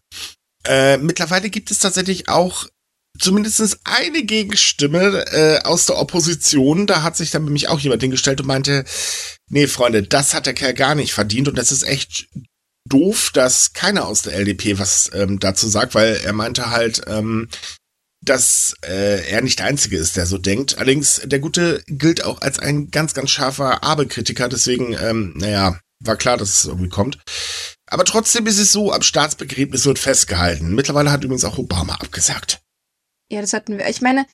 [0.65, 2.67] Äh, mittlerweile gibt es tatsächlich auch
[3.19, 6.87] zumindest eine Gegenstimme äh, aus der Opposition.
[6.87, 8.85] Da hat sich dann nämlich auch jemand hingestellt und meinte,
[9.49, 12.27] nee, Freunde, das hat der Kerl gar nicht verdient und das ist echt
[12.91, 17.47] doof, dass keiner aus der LDP was ähm, dazu sagt, weil er meinte halt, ähm,
[18.23, 20.77] dass äh, er nicht der Einzige ist, der so denkt.
[20.77, 26.15] Allerdings, der Gute gilt auch als ein ganz, ganz scharfer Abe-Kritiker, deswegen, ähm, naja, war
[26.15, 27.19] klar, dass es irgendwie kommt.
[27.87, 30.73] Aber trotzdem ist es so, am Staatsbegräbnis wird festgehalten.
[30.75, 32.61] Mittlerweile hat übrigens auch Obama abgesagt.
[33.31, 33.87] Ja, das hatten wir.
[33.89, 34.25] Ich meine,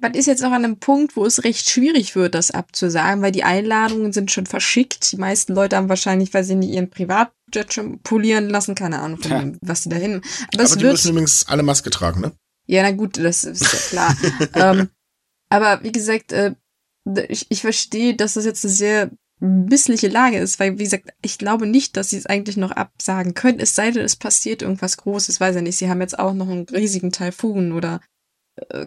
[0.00, 3.32] man ist jetzt auch an einem Punkt, wo es recht schwierig wird, das abzusagen, weil
[3.32, 5.12] die Einladungen sind schon verschickt.
[5.12, 7.32] Die meisten Leute haben wahrscheinlich, weil sie nicht ihren schon
[8.02, 10.16] polieren lassen, keine Ahnung, von dem, was sie dahin.
[10.16, 10.92] Aber, Aber es die wird.
[10.92, 12.32] müssen übrigens alle Maske tragen, ne?
[12.66, 14.16] Ja, na gut, das ist ja klar.
[14.54, 14.88] ähm,
[15.48, 16.54] aber wie gesagt, äh,
[17.28, 21.38] ich, ich verstehe, dass das jetzt eine sehr missliche Lage ist, weil, wie gesagt, ich
[21.38, 24.96] glaube nicht, dass sie es eigentlich noch absagen können, es sei denn, es passiert irgendwas
[24.96, 28.00] Großes, weiß ja nicht, sie haben jetzt auch noch einen riesigen Taifun oder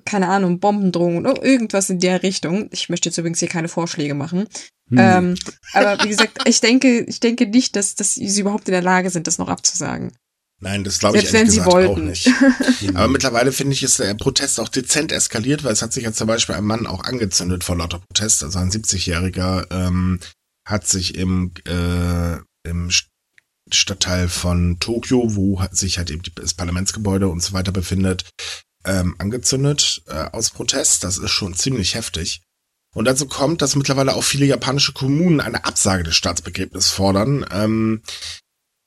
[0.05, 2.69] keine Ahnung, Bombendrohungen oder irgendwas in der Richtung.
[2.71, 4.47] Ich möchte jetzt übrigens hier keine Vorschläge machen.
[4.89, 4.97] Hm.
[4.97, 5.35] Ähm,
[5.73, 9.09] aber wie gesagt, ich denke, ich denke nicht, dass, dass sie überhaupt in der Lage
[9.09, 10.11] sind, das noch abzusagen.
[10.63, 12.05] Nein, das glaube ich ehrlich wenn sie gesagt auch wollten.
[12.05, 12.29] nicht.
[12.93, 16.13] Aber mittlerweile finde ich, ist der Protest auch dezent eskaliert, weil es hat sich ja
[16.13, 18.43] zum Beispiel ein Mann auch angezündet vor lauter Protest.
[18.43, 20.19] Also ein 70-Jähriger ähm,
[20.67, 22.35] hat sich im, äh,
[22.69, 23.07] im St-
[23.73, 28.29] Stadtteil von Tokio, wo sich halt eben das Parlamentsgebäude und so weiter befindet,
[28.85, 31.03] ähm, angezündet äh, aus Protest.
[31.03, 32.41] Das ist schon ziemlich heftig.
[32.93, 37.45] Und dazu kommt, dass mittlerweile auch viele japanische Kommunen eine Absage des Staatsbegräbnisses fordern.
[37.51, 38.01] Ähm,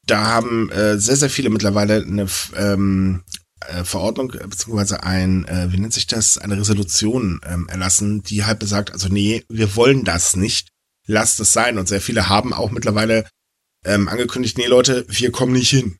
[0.06, 3.24] da haben äh, sehr, sehr viele mittlerweile eine ähm,
[3.60, 8.44] äh, Verordnung, äh, beziehungsweise ein, äh, wie nennt sich das, eine Resolution ähm, erlassen, die
[8.44, 10.68] halt besagt, also nee, wir wollen das nicht,
[11.06, 11.78] lasst es sein.
[11.78, 13.26] Und sehr viele haben auch mittlerweile
[13.84, 15.96] ähm, angekündigt, nee Leute, wir kommen nicht hin.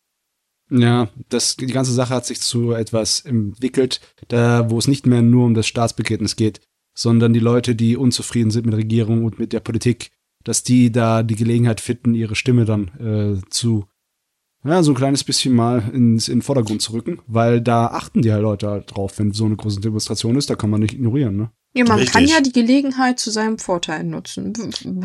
[0.71, 5.23] Ja, das, die ganze Sache hat sich zu etwas entwickelt, da, wo es nicht mehr
[5.23, 6.61] nur um das Staatsbegräbnis geht,
[6.95, 10.11] sondern die Leute, die unzufrieden sind mit der Regierung und mit der Politik,
[10.43, 13.87] dass die da die Gelegenheit finden, ihre Stimme dann äh, zu,
[14.65, 18.23] ja, so ein kleines bisschen mal ins, in den Vordergrund zu rücken, weil da achten
[18.23, 20.95] die halt Leute halt drauf, wenn so eine große Demonstration ist, da kann man nicht
[20.95, 21.51] ignorieren, ne?
[21.77, 22.13] Ja, man Richtig.
[22.13, 24.53] kann ja die Gelegenheit zu seinem Vorteil nutzen.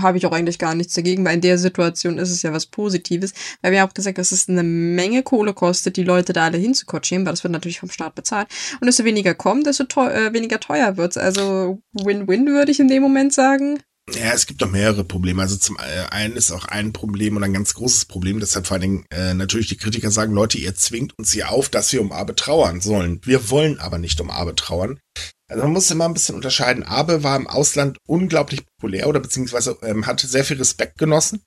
[0.02, 2.68] Habe ich auch eigentlich gar nichts dagegen, weil in der Situation ist es ja was
[2.68, 3.34] Positives.
[3.62, 6.60] Weil wir haben auch gesagt, dass es eine Menge Kohle kostet, die Leute da alle
[6.60, 8.50] hinzukutschieren, weil das wird natürlich vom Staat bezahlt.
[8.80, 11.18] Und desto weniger kommen, desto teu äh, weniger teuer wird's.
[11.18, 13.80] Also Win-Win würde ich in dem Moment sagen.
[14.14, 15.42] Ja, es gibt noch mehrere Probleme.
[15.42, 18.76] Also zum äh, einen ist auch ein Problem und ein ganz großes Problem, deshalb vor
[18.76, 22.02] allen Dingen äh, natürlich die Kritiker sagen, Leute, ihr zwingt uns hier auf, dass wir
[22.02, 23.22] um Abe trauern sollen.
[23.24, 25.00] Wir wollen aber nicht um Abe trauern.
[25.50, 26.84] Also man muss immer ein bisschen unterscheiden.
[26.84, 31.42] Abe war im Ausland unglaublich populär oder beziehungsweise ähm, hatte sehr viel Respekt genossen.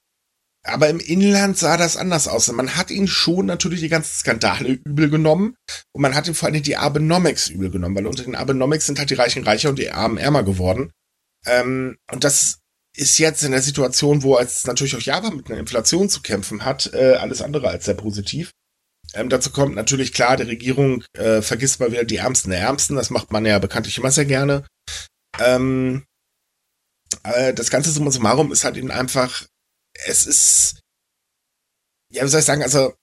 [0.65, 2.51] Aber im Inland sah das anders aus.
[2.53, 5.57] Man hat ihn schon natürlich die ganzen Skandale übel genommen
[5.93, 8.99] und man hat ihm vor allem die Abenomics übel genommen, weil unter den Abenomics sind
[8.99, 10.93] halt die Reichen reicher und die Armen ärmer geworden.
[11.47, 12.59] Ähm, und das
[12.97, 16.65] ist jetzt in der Situation, wo als natürlich auch Japan mit einer Inflation zu kämpfen
[16.65, 18.53] hat, äh, alles andere als sehr positiv.
[19.14, 22.96] Ähm, dazu kommt natürlich klar, die Regierung äh, vergisst mal wieder die Ärmsten der Ärmsten.
[22.96, 24.66] Das macht man ja bekanntlich immer sehr gerne.
[25.38, 26.05] Ähm,
[27.22, 29.46] äh, das ganze Summa summarum ist halt eben einfach,
[30.07, 30.81] es ist,
[32.12, 32.94] ja, wie soll ich sagen, also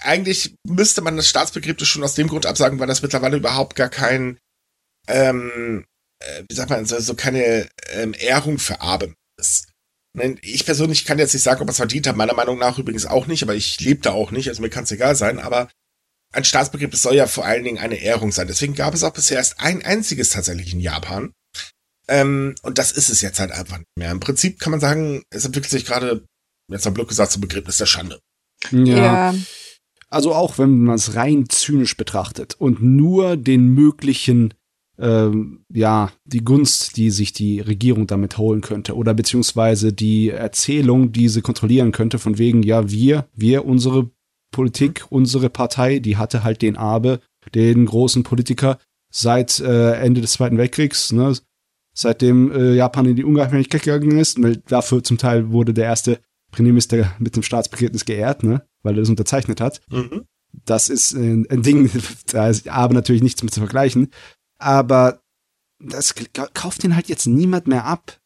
[0.00, 3.88] eigentlich müsste man das Staatsbegräbnis schon aus dem Grund absagen, weil das mittlerweile überhaupt gar
[3.88, 4.38] kein,
[5.06, 5.84] ähm,
[6.20, 9.68] äh, wie sagt man, so, so keine ähm, Ehrung für Abe ist.
[10.16, 12.16] Nein, Ich persönlich kann jetzt nicht sagen, ob er es verdient hat.
[12.16, 14.84] Meiner Meinung nach übrigens auch nicht, aber ich lebe da auch nicht, also mir kann
[14.84, 15.40] es egal sein.
[15.40, 15.68] Aber
[16.32, 18.46] ein Staatsbegräbnis soll ja vor allen Dingen eine Ehrung sein.
[18.46, 21.32] Deswegen gab es auch bisher erst ein einziges tatsächlich in Japan.
[22.06, 24.10] Ähm, und das ist es jetzt halt einfach nicht mehr.
[24.10, 26.24] Im Prinzip kann man sagen, es entwickelt sich gerade,
[26.70, 28.20] jetzt am Glück gesagt, zum Begräbnis der Schande.
[28.70, 29.34] Ja.
[30.10, 34.54] Also auch wenn man es rein zynisch betrachtet und nur den möglichen,
[34.98, 41.12] ähm, ja, die Gunst, die sich die Regierung damit holen könnte oder beziehungsweise die Erzählung,
[41.12, 44.10] die sie kontrollieren könnte, von wegen, ja, wir, wir, unsere
[44.52, 47.20] Politik, unsere Partei, die hatte halt den Abe,
[47.54, 48.78] den großen Politiker
[49.10, 51.34] seit äh, Ende des Zweiten Weltkriegs, ne,
[51.92, 56.20] seitdem äh, Japan in die Unabhängigkeit gegangen ist, weil dafür zum Teil wurde der erste
[56.52, 59.80] Premierminister mit dem Staatsbegräbnis geehrt, ne, weil er das unterzeichnet hat.
[59.90, 60.24] Mhm.
[60.64, 61.90] Das ist ein, ein Ding,
[62.28, 64.10] da ist aber natürlich nichts mit zu vergleichen.
[64.64, 65.20] Aber
[65.78, 66.14] das
[66.54, 68.18] kauft den halt jetzt niemand mehr ab.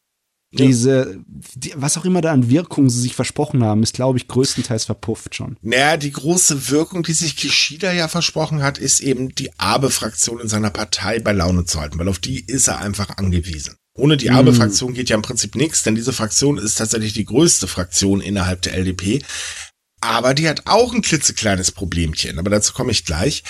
[0.51, 0.65] Ja.
[0.65, 4.27] Diese, die, was auch immer da an Wirkung sie sich versprochen haben, ist, glaube ich,
[4.27, 5.57] größtenteils verpufft schon.
[5.61, 10.47] Naja, die große Wirkung, die sich Kishida ja versprochen hat, ist eben die Abe-Fraktion in
[10.47, 13.75] seiner Partei bei Laune zu halten, weil auf die ist er einfach angewiesen.
[13.93, 14.37] Ohne die Mm.
[14.37, 18.63] Abe-Fraktion geht ja im Prinzip nichts, denn diese Fraktion ist tatsächlich die größte Fraktion innerhalb
[18.63, 19.21] der LDP.
[20.01, 23.43] Aber die hat auch ein klitzekleines Problemchen, aber dazu komme ich gleich.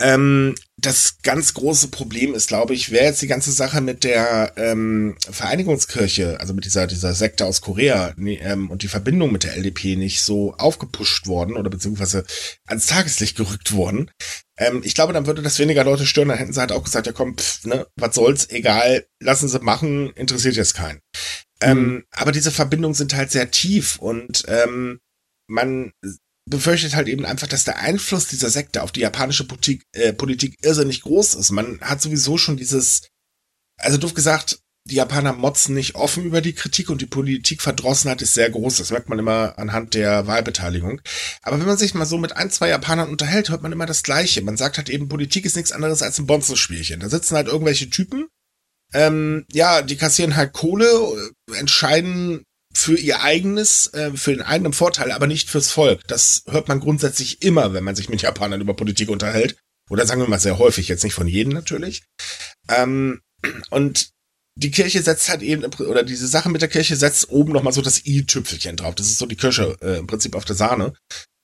[0.00, 4.52] Ähm, das ganz große Problem ist, glaube ich, wäre jetzt die ganze Sache mit der
[4.56, 9.44] ähm, Vereinigungskirche, also mit dieser, dieser Sekte aus Korea nee, ähm, und die Verbindung mit
[9.44, 12.24] der LDP nicht so aufgepusht worden oder beziehungsweise
[12.66, 14.10] ans Tageslicht gerückt worden.
[14.58, 17.06] Ähm, ich glaube, dann würde das weniger Leute stören, dann hätten sie halt auch gesagt,
[17.06, 21.00] ja komm, pff, ne, was soll's, egal, lassen sie machen, interessiert jetzt keinen.
[21.62, 25.00] Ähm, aber diese Verbindungen sind halt sehr tief und ähm,
[25.48, 25.92] man
[26.48, 30.56] befürchtet halt eben einfach, dass der Einfluss dieser Sekte auf die japanische Politik, äh, Politik
[30.62, 31.50] irrsinnig groß ist.
[31.50, 33.02] Man hat sowieso schon dieses
[33.78, 38.34] also doof gesagt, die Japaner motzen nicht offen über die Kritik und die Politikverdrossenheit ist
[38.34, 38.78] sehr groß.
[38.78, 41.00] Das merkt man immer anhand der Wahlbeteiligung.
[41.42, 44.04] Aber wenn man sich mal so mit ein, zwei Japanern unterhält, hört man immer das
[44.04, 44.42] Gleiche.
[44.42, 47.00] Man sagt halt eben, Politik ist nichts anderes als ein Bonzenspielchen.
[47.00, 48.28] Da sitzen halt irgendwelche Typen,
[48.92, 50.88] ähm, ja, die kassieren halt Kohle,
[51.52, 52.44] entscheiden
[52.76, 56.06] für ihr eigenes, äh, für den eigenen Vorteil, aber nicht fürs Volk.
[56.08, 59.56] Das hört man grundsätzlich immer, wenn man sich mit Japanern über Politik unterhält.
[59.88, 62.04] Oder sagen wir mal sehr häufig, jetzt nicht von jedem natürlich.
[62.68, 63.22] Ähm,
[63.70, 64.10] und
[64.58, 67.80] die Kirche setzt halt eben, oder diese Sache mit der Kirche setzt oben nochmal so
[67.80, 68.94] das i-Tüpfelchen drauf.
[68.94, 70.92] Das ist so die Kirsche äh, im Prinzip auf der Sahne.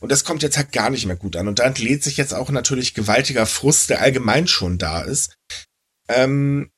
[0.01, 1.49] Und das kommt jetzt halt gar nicht mehr gut an.
[1.49, 5.35] Und da entlädt sich jetzt auch natürlich gewaltiger Frust, der allgemein schon da ist.
[6.09, 6.71] Ähm,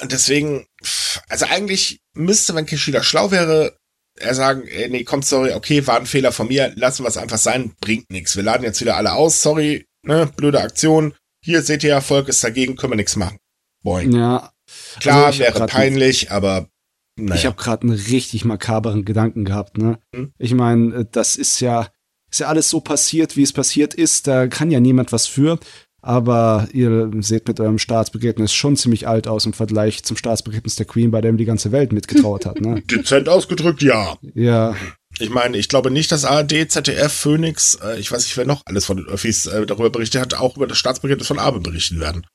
[0.00, 0.66] und deswegen,
[1.28, 3.78] also eigentlich müsste, wenn Kishida schlau wäre,
[4.18, 7.16] er sagen, ey, nee, komm, sorry, okay, war ein Fehler von mir, lassen wir es
[7.16, 8.36] einfach sein, bringt nichts.
[8.36, 11.14] Wir laden jetzt wieder alle aus, sorry, ne, blöde Aktion.
[11.44, 13.38] Hier seht ihr, Volk ist dagegen, können wir nichts machen.
[13.82, 14.12] Boing.
[14.12, 14.52] Ja.
[15.00, 16.68] Klar, also wäre peinlich, aber
[17.16, 17.34] naja.
[17.34, 19.98] Ich habe gerade einen richtig makaberen Gedanken gehabt, ne?
[20.14, 20.32] Hm?
[20.38, 21.88] Ich meine, das ist ja,
[22.30, 24.26] ist ja alles so passiert, wie es passiert ist.
[24.26, 25.58] Da kann ja niemand was für
[26.02, 30.86] aber ihr seht mit eurem Staatsbegräbnis schon ziemlich alt aus im Vergleich zum Staatsbegräbnis der
[30.86, 32.82] Queen, bei dem die ganze Welt mitgetrauert hat, ne?
[32.90, 34.18] Dezent ausgedrückt, ja.
[34.34, 34.74] Ja.
[35.18, 38.62] Ich meine, ich glaube nicht, dass ARD, ZDF, Phoenix, äh, ich weiß nicht, wer noch
[38.66, 42.00] alles von den Öffis äh, darüber berichtet hat, auch über das Staatsbegräbnis von Abe berichten
[42.00, 42.26] werden.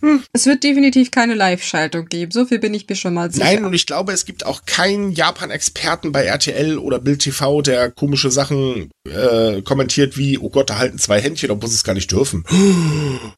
[0.00, 0.22] Hm.
[0.32, 2.32] Es wird definitiv keine Live-Schaltung geben.
[2.32, 3.44] So viel bin ich mir schon mal sicher.
[3.44, 7.90] Nein, und ich glaube, es gibt auch keinen Japan-Experten bei RTL oder Bild TV, der
[7.90, 11.94] komische Sachen äh, kommentiert wie, oh Gott, da halten zwei Händchen, obwohl sie es gar
[11.94, 12.44] nicht dürfen.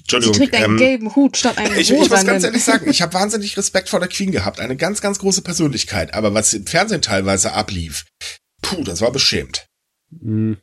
[0.00, 0.34] Entschuldigung.
[0.34, 3.02] Sie trägt einen ähm, gelben Hut statt einem ich, ich muss ganz ehrlich sagen, ich
[3.02, 4.58] habe wahnsinnig Respekt vor der Queen gehabt.
[4.58, 6.14] Eine ganz, ganz große Persönlichkeit.
[6.14, 8.06] Aber was im Fernsehen teilweise ablief,
[8.62, 9.66] puh, das war beschämt.
[10.10, 10.58] Mhm.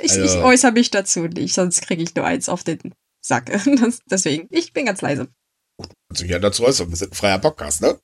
[0.00, 3.50] Ich, also, ich äußere mich dazu nicht, sonst kriege ich nur eins auf den Sack.
[3.80, 5.28] Das, deswegen, ich bin ganz leise.
[6.10, 7.98] Also ja, dazu äußern, wir sind ein freier Podcast, ne?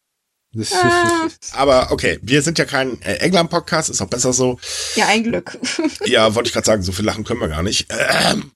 [0.72, 1.28] Ah.
[1.52, 4.58] Aber okay, wir sind ja kein äh, England-Podcast, ist auch besser so.
[4.96, 5.56] Ja, ein Glück.
[6.06, 7.86] ja, wollte ich gerade sagen, so viel lachen können wir gar nicht.
[7.90, 8.50] Ähm,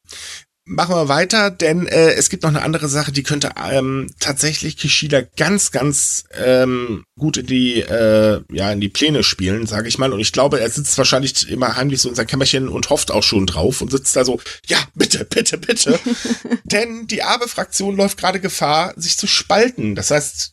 [0.66, 4.77] machen wir weiter, denn äh, es gibt noch eine andere Sache, die könnte ähm, tatsächlich
[4.77, 9.98] Kishida ganz, ganz ähm, gut in die, äh, ja, in die Pläne spielen, sage ich
[9.98, 10.12] mal.
[10.12, 13.22] Und ich glaube, er sitzt wahrscheinlich immer heimlich so in sein Kämmerchen und hofft auch
[13.22, 16.00] schon drauf und sitzt da so, ja, bitte, bitte, bitte.
[16.64, 19.94] denn die Abe-Fraktion läuft gerade Gefahr, sich zu spalten.
[19.94, 20.53] Das heißt,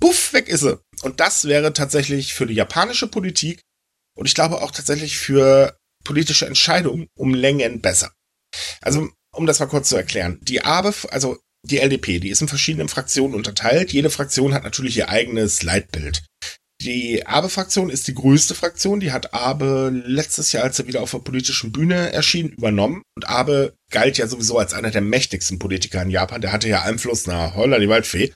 [0.00, 0.80] buff, weg ist sie.
[1.02, 3.60] Und das wäre tatsächlich für die japanische Politik
[4.16, 8.12] und ich glaube auch tatsächlich für politische Entscheidungen um Längen besser.
[8.80, 10.38] Also um das mal kurz zu erklären.
[10.42, 13.92] Die ABE, also die LDP, die ist in verschiedenen Fraktionen unterteilt.
[13.92, 16.22] Jede Fraktion hat natürlich ihr eigenes Leitbild.
[16.82, 19.00] Die ABE-Fraktion ist die größte Fraktion.
[19.00, 23.02] Die hat ABE letztes Jahr, als er wieder auf der politischen Bühne erschien, übernommen.
[23.16, 26.42] Und ABE galt ja sowieso als einer der mächtigsten Politiker in Japan.
[26.42, 28.32] Der hatte ja Einfluss nach Holla, die Waldfee.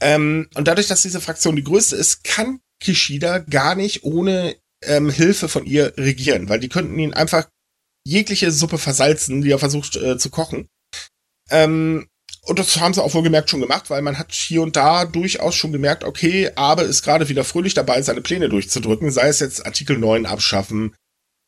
[0.00, 5.10] Ähm, und dadurch, dass diese Fraktion die größte ist, kann Kishida gar nicht ohne ähm,
[5.10, 7.46] Hilfe von ihr regieren, weil die könnten ihn einfach
[8.04, 10.68] jegliche Suppe versalzen, die er versucht äh, zu kochen.
[11.50, 12.06] Ähm,
[12.42, 15.04] und das haben sie auch wohl gemerkt schon gemacht, weil man hat hier und da
[15.04, 19.40] durchaus schon gemerkt, okay, Abe ist gerade wieder fröhlich dabei, seine Pläne durchzudrücken, sei es
[19.40, 20.94] jetzt Artikel 9 abschaffen,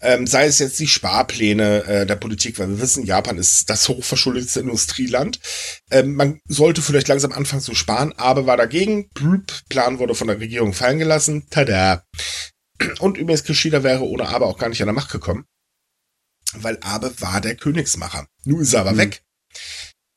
[0.02, 3.88] ähm, sei es jetzt die Sparpläne äh, der Politik, weil wir wissen, Japan ist das
[3.88, 5.40] hochverschuldetste Industrieland.
[5.90, 10.26] Ähm, man sollte vielleicht langsam anfangen zu sparen, Abe war dagegen, Blüb, Plan wurde von
[10.26, 12.04] der Regierung fallen gelassen, tada.
[12.98, 15.46] Und übrigens, Kishida wäre ohne Abe auch gar nicht an der Macht gekommen
[16.54, 18.26] weil Abe war der Königsmacher.
[18.44, 18.98] Nun ist er aber mhm.
[18.98, 19.22] weg.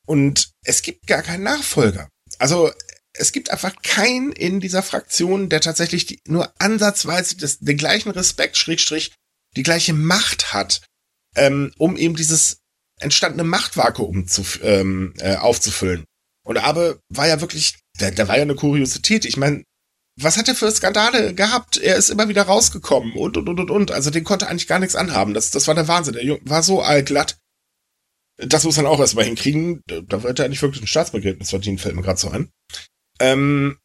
[0.06, 2.08] Und es gibt gar keinen Nachfolger.
[2.38, 2.70] Also
[3.12, 8.10] es gibt einfach keinen in dieser Fraktion, der tatsächlich die, nur ansatzweise das, den gleichen
[8.10, 9.12] Respekt, Schrägstrich,
[9.56, 10.82] die gleiche Macht hat,
[11.34, 12.58] ähm, um eben dieses
[13.00, 16.04] entstandene Machtvakuum zu, ähm, äh, aufzufüllen.
[16.44, 19.24] Und Abe war ja wirklich, der war ja eine Kuriosität.
[19.24, 19.64] Ich meine,
[20.18, 21.76] was hat er für Skandale gehabt?
[21.76, 23.90] Er ist immer wieder rausgekommen und, und, und, und, und.
[23.92, 25.34] Also den konnte eigentlich gar nichts anhaben.
[25.34, 26.14] Das, das war der Wahnsinn.
[26.14, 27.38] Der Junge war so allglatt.
[28.38, 29.82] Das muss man auch erstmal hinkriegen.
[29.86, 32.50] Da wird er eigentlich wirklich ein Staatsbegräbnis verdienen, fällt mir gerade so ein.
[33.20, 33.78] Ähm,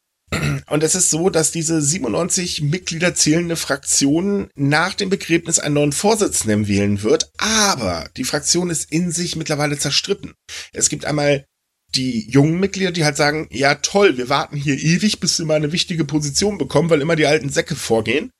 [0.68, 5.92] und es ist so, dass diese 97 Mitglieder zählende Fraktion nach dem Begräbnis einen neuen
[5.92, 7.30] Vorsitzenden wählen wird.
[7.38, 10.34] Aber die Fraktion ist in sich mittlerweile zerstritten.
[10.72, 11.46] Es gibt einmal
[11.94, 15.56] die jungen Mitglieder, die halt sagen, ja toll, wir warten hier ewig, bis wir mal
[15.56, 18.30] eine wichtige Position bekommen, weil immer die alten Säcke vorgehen.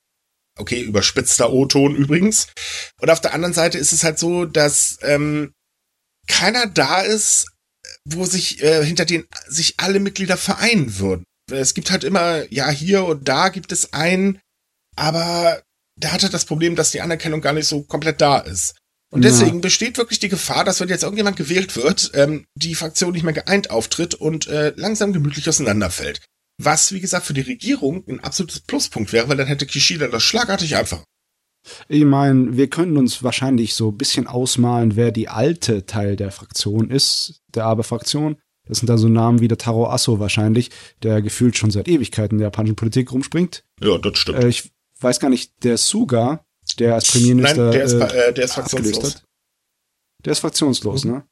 [0.58, 2.48] Okay, überspitzter O-Ton übrigens.
[3.00, 5.52] Und auf der anderen Seite ist es halt so, dass ähm,
[6.26, 7.46] keiner da ist,
[8.04, 11.24] wo sich äh, hinter den sich alle Mitglieder vereinen würden.
[11.50, 14.40] Es gibt halt immer, ja, hier und da gibt es einen,
[14.96, 15.62] aber
[15.96, 18.74] der hatte das Problem, dass die Anerkennung gar nicht so komplett da ist.
[19.12, 19.60] Und deswegen ja.
[19.60, 23.34] besteht wirklich die Gefahr, dass wenn jetzt irgendjemand gewählt wird, ähm, die Fraktion nicht mehr
[23.34, 26.22] geeint auftritt und äh, langsam gemütlich auseinanderfällt.
[26.58, 30.22] Was, wie gesagt, für die Regierung ein absolutes Pluspunkt wäre, weil dann hätte Kishida das
[30.22, 31.04] schlagartig einfach.
[31.88, 36.32] Ich meine, wir können uns wahrscheinlich so ein bisschen ausmalen, wer die alte Teil der
[36.32, 38.38] Fraktion ist, der Abe-Fraktion.
[38.66, 40.70] Das sind da so Namen wie der Taro Asso wahrscheinlich,
[41.02, 43.62] der gefühlt schon seit Ewigkeiten in der japanischen Politik rumspringt.
[43.82, 44.38] Ja, das stimmt.
[44.38, 44.70] Äh, ich
[45.00, 46.46] weiß gar nicht, der Suga,
[46.76, 49.22] der als Premierminister Nein, der ist, äh, der ist fraktionslos.
[50.24, 51.26] Der ist fraktionslos, ne?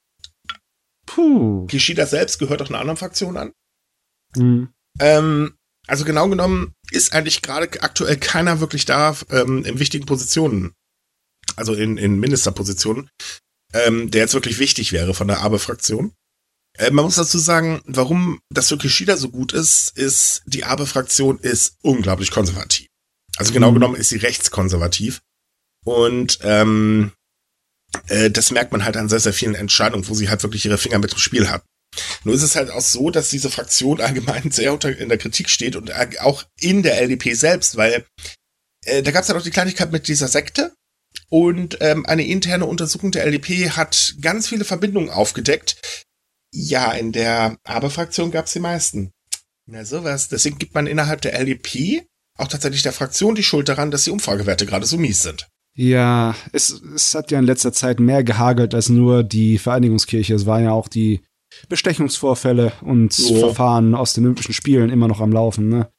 [1.07, 1.67] Puh.
[1.67, 3.53] Kishida selbst gehört auch einer anderen Fraktion an.
[4.37, 4.73] Mhm.
[5.01, 10.75] Ähm, also genau genommen ist eigentlich gerade aktuell keiner wirklich da ähm, in wichtigen Positionen,
[11.57, 13.11] also in, in Ministerpositionen,
[13.73, 16.13] ähm, der jetzt wirklich wichtig wäre von der Abe-Fraktion.
[16.79, 21.39] Äh, man muss dazu sagen, warum das für Kishida so gut ist, ist, die Abe-Fraktion
[21.39, 22.87] ist unglaublich konservativ.
[23.37, 23.75] Also genau mhm.
[23.75, 25.21] genommen ist sie rechtskonservativ.
[25.85, 27.13] Und ähm,
[28.09, 30.79] äh, das merkt man halt an sehr, sehr vielen Entscheidungen, wo sie halt wirklich ihre
[30.79, 31.65] Finger mit dem Spiel hat.
[32.25, 35.49] Nur ist es halt auch so, dass diese Fraktion allgemein sehr unter, in der Kritik
[35.49, 38.05] steht und auch in der LDP selbst, weil
[38.85, 40.73] äh, da gab es ja halt auch die Kleinigkeit mit dieser Sekte
[41.29, 46.05] und ähm, eine interne Untersuchung der LDP hat ganz viele Verbindungen aufgedeckt.
[46.53, 49.13] Ja, in der Aber-Fraktion gab es die meisten.
[49.67, 50.29] Na sowas.
[50.29, 52.05] Deswegen gibt man innerhalb der LDP
[52.37, 55.49] auch tatsächlich der Fraktion die Schuld daran, dass die Umfragewerte gerade so mies sind.
[55.75, 60.35] Ja, es, es hat ja in letzter Zeit mehr gehagelt als nur die Vereinigungskirche.
[60.35, 61.23] Es waren ja auch die
[61.69, 63.39] Bestechungsvorfälle und so.
[63.39, 65.91] Verfahren aus den Olympischen Spielen immer noch am Laufen, ne?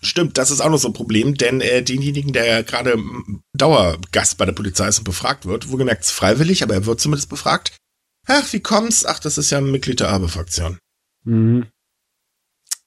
[0.00, 2.98] Stimmt, das ist auch noch so ein Problem, denn äh, denjenigen, der gerade
[3.54, 7.74] Dauergast bei der Polizei ist und befragt wird, wohlgemerkt freiwillig, aber er wird zumindest befragt.
[8.26, 9.06] Ach, wie kommt's?
[9.06, 10.78] Ach, das ist ja ein Mitglied der Abe-Fraktion.
[11.24, 11.66] Mhm.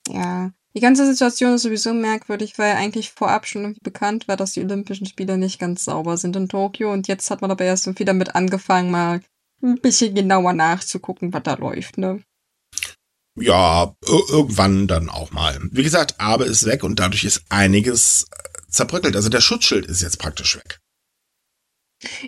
[0.07, 4.51] Ja, die ganze Situation ist sowieso merkwürdig, weil eigentlich vorab schon irgendwie bekannt war, dass
[4.51, 7.87] die Olympischen Spiele nicht ganz sauber sind in Tokio und jetzt hat man aber erst
[7.87, 9.21] irgendwie damit angefangen, mal
[9.63, 12.21] ein bisschen genauer nachzugucken, was da läuft, ne?
[13.39, 15.57] Ja, irgendwann dann auch mal.
[15.71, 19.15] Wie gesagt, Abe ist weg und dadurch ist einiges äh, zerbröckelt.
[19.15, 20.79] Also der Schutzschild ist jetzt praktisch weg.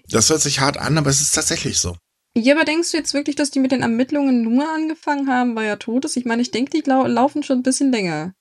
[0.10, 1.98] Das hört sich hart an, aber es ist tatsächlich so.
[2.36, 5.68] Ja, aber denkst du jetzt wirklich, dass die mit den Ermittlungen nur angefangen haben, weil
[5.68, 6.18] er tot ist?
[6.18, 8.34] Ich meine, ich denke, die lau laufen schon ein bisschen länger.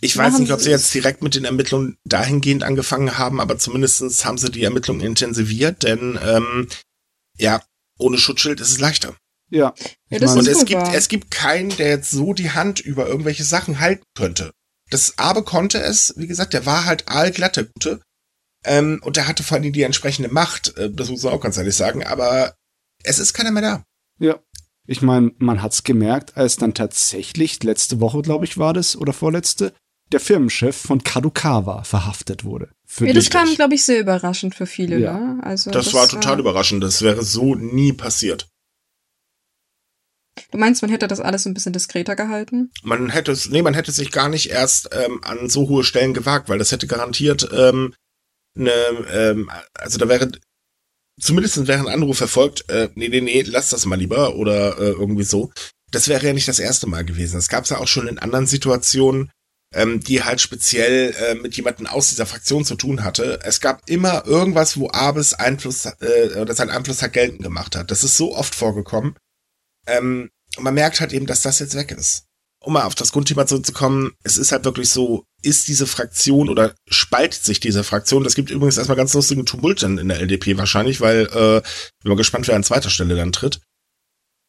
[0.00, 4.24] Ich weiß nicht, ob sie jetzt direkt mit den Ermittlungen dahingehend angefangen haben, aber zumindestens
[4.24, 6.68] haben sie die Ermittlungen intensiviert, denn ähm,
[7.38, 7.62] ja,
[7.98, 9.16] ohne Schutzschild ist es leichter.
[9.48, 9.74] Ja.
[10.10, 13.44] ja das und es gibt, es gibt keinen, der jetzt so die Hand über irgendwelche
[13.44, 14.52] Sachen halten könnte.
[14.90, 18.00] Das Abe konnte es, wie gesagt, der war halt allglatt der Gute.
[18.64, 21.56] Ähm, und der hatte vor allem die entsprechende Macht, äh, das muss man auch ganz
[21.56, 22.54] ehrlich sagen, aber
[23.02, 23.84] es ist keiner mehr da.
[24.18, 24.40] Ja.
[24.86, 29.12] Ich meine, man hat's gemerkt, als dann tatsächlich letzte Woche, glaube ich, war das, oder
[29.12, 29.72] vorletzte,
[30.12, 32.70] der Firmenchef von Kadokawa verhaftet wurde.
[33.00, 34.98] Ja, das kam, glaube ich, sehr überraschend für viele.
[34.98, 35.18] Ja.
[35.18, 35.44] Ne?
[35.44, 36.84] Also, das, das war total überraschend.
[36.84, 38.48] Das wäre so nie passiert.
[40.52, 42.70] Du meinst, man hätte das alles ein bisschen diskreter gehalten?
[42.82, 46.14] Man hätte es, nee, man hätte sich gar nicht erst ähm, an so hohe Stellen
[46.14, 47.94] gewagt, weil das hätte garantiert ähm,
[48.56, 48.72] ne,
[49.12, 50.30] ähm, also da wäre
[51.20, 54.90] zumindest wäre ein Anruf erfolgt, äh, nee, nee, nee, lass das mal lieber oder äh,
[54.90, 55.50] irgendwie so.
[55.90, 57.36] Das wäre ja nicht das erste Mal gewesen.
[57.36, 59.30] Das gab es ja auch schon in anderen Situationen,
[59.74, 63.40] ähm, die halt speziell äh, mit jemandem aus dieser Fraktion zu tun hatte.
[63.44, 67.90] Es gab immer irgendwas, wo Abes Einfluss äh, oder sein Einfluss halt geltend gemacht hat.
[67.90, 69.16] Das ist so oft vorgekommen.
[69.86, 72.24] Ähm, und man merkt halt eben, dass das jetzt weg ist.
[72.60, 76.74] Um mal auf das Grundthema zurückzukommen, es ist halt wirklich so, ist diese Fraktion oder
[76.88, 78.24] spaltet sich diese Fraktion?
[78.24, 81.62] Das gibt übrigens erstmal ganz lustigen Tumult dann in der LDP wahrscheinlich, weil äh,
[82.02, 83.60] bin mal gespannt, wer an zweiter Stelle dann tritt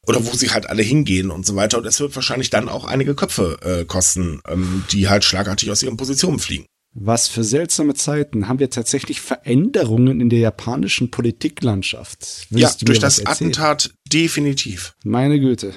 [0.08, 1.78] oder wo sie halt alle hingehen und so weiter.
[1.78, 5.84] Und es wird wahrscheinlich dann auch einige Köpfe äh, kosten, ähm, die halt schlagartig aus
[5.84, 6.66] ihren Positionen fliegen.
[6.94, 8.48] Was für seltsame Zeiten.
[8.48, 12.48] Haben wir tatsächlich Veränderungen in der japanischen Politiklandschaft?
[12.50, 14.96] Willst ja, durch das Attentat definitiv.
[15.04, 15.76] Meine Güte.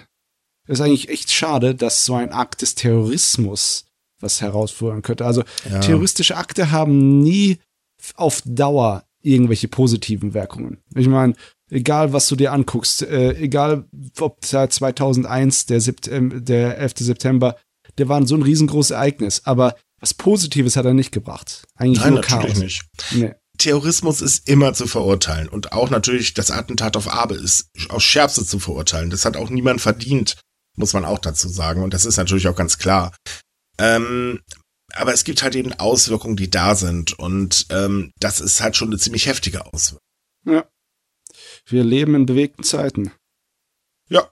[0.66, 3.89] Es ist eigentlich echt schade, dass so ein Akt des Terrorismus
[4.20, 5.24] was herausfordern könnte.
[5.24, 5.80] Also ja.
[5.80, 7.58] terroristische Akte haben nie
[8.16, 10.78] auf Dauer irgendwelche positiven Wirkungen.
[10.94, 11.34] Ich meine,
[11.70, 13.84] egal was du dir anguckst, äh, egal
[14.18, 16.94] ob seit 2001, der, Sept äh, der 11.
[16.98, 17.56] September,
[17.98, 21.66] der war so ein riesengroßes Ereignis, aber was Positives hat er nicht gebracht.
[21.76, 22.58] Eigentlich Nein, nur natürlich Chaos.
[22.58, 22.82] nicht.
[23.12, 23.34] Nee.
[23.58, 28.44] Terrorismus ist immer zu verurteilen und auch natürlich das Attentat auf Abe ist aufs Schärfste
[28.44, 29.10] zu verurteilen.
[29.10, 30.36] Das hat auch niemand verdient,
[30.76, 33.12] muss man auch dazu sagen und das ist natürlich auch ganz klar.
[33.80, 34.42] Ähm,
[34.92, 38.88] aber es gibt halt eben Auswirkungen, die da sind und ähm, das ist halt schon
[38.88, 40.04] eine ziemlich heftige Auswirkung.
[40.44, 40.68] Ja.
[41.66, 43.12] Wir leben in bewegten Zeiten.
[44.08, 44.30] Ja,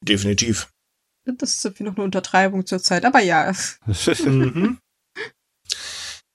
[0.00, 0.70] definitiv.
[1.24, 3.52] Das ist irgendwie noch eine Untertreibung zur Zeit, aber ja.
[3.86, 4.78] mhm.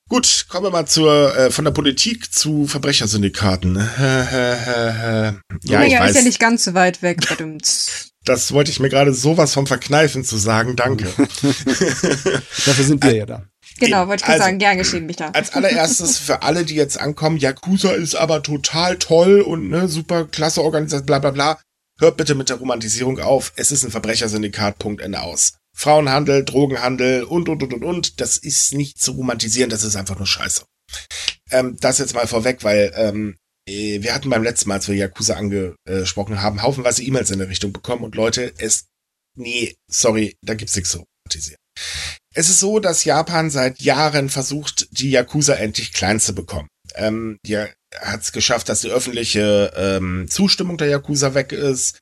[0.10, 3.76] Gut, kommen wir mal zur äh, von der Politik zu Verbrechersyndikaten.
[4.00, 6.10] ja, ich Mega weiß.
[6.12, 7.20] ist ja nicht ganz so weit weg.
[8.26, 10.76] Das wollte ich mir gerade sowas vom Verkneifen zu sagen.
[10.76, 11.06] Danke.
[11.46, 13.46] Dafür sind wir ja da.
[13.80, 15.30] Genau, wollte ich gerade Also, sagen, gern geschehen, mich da.
[15.30, 20.26] Als allererstes für alle, die jetzt ankommen, Yakuza ist aber total toll und ne, super
[20.26, 21.60] klasse Organisation, bla bla bla.
[22.00, 23.54] Hört bitte mit der Romantisierung auf.
[23.58, 25.59] Es ist ein Verbrechersyndikat, Punkt, Ende aus.
[25.80, 28.20] Frauenhandel, Drogenhandel und, und, und, und, und.
[28.20, 30.66] Das ist nicht zu romantisieren, das ist einfach nur scheiße.
[31.52, 34.96] Ähm, das jetzt mal vorweg, weil ähm, äh, wir hatten beim letzten Mal, als wir
[34.96, 38.88] Yakuza angesprochen haben, haufenweise E-Mails in der Richtung bekommen und Leute, es,
[39.38, 41.60] nee, sorry, da gibt's nichts zu romantisieren.
[42.36, 46.68] Es ist so, dass Japan seit Jahren versucht, die Yakuza endlich klein zu bekommen.
[46.96, 52.00] Ähm, die hat es geschafft, dass die öffentliche ähm, Zustimmung der Yakuza weg ist.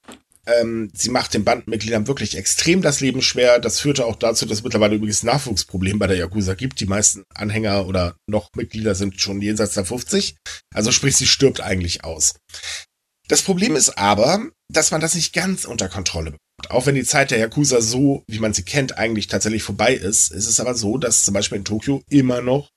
[0.48, 3.60] Ähm, sie macht den Bandmitgliedern wirklich extrem das Leben schwer.
[3.60, 6.80] Das führte auch dazu, dass es mittlerweile übrigens Nachwuchsproblem bei der Yakuza gibt.
[6.80, 10.38] Die meisten Anhänger oder noch Mitglieder sind schon jenseits der 50.
[10.74, 12.36] Also sprich, sie stirbt eigentlich aus.
[13.28, 16.72] Das Problem ist aber, dass man das nicht ganz unter Kontrolle bekommt.
[16.72, 20.32] Auch wenn die Zeit der Yakuza so, wie man sie kennt, eigentlich tatsächlich vorbei ist,
[20.32, 22.70] ist es aber so, dass zum Beispiel in Tokio immer noch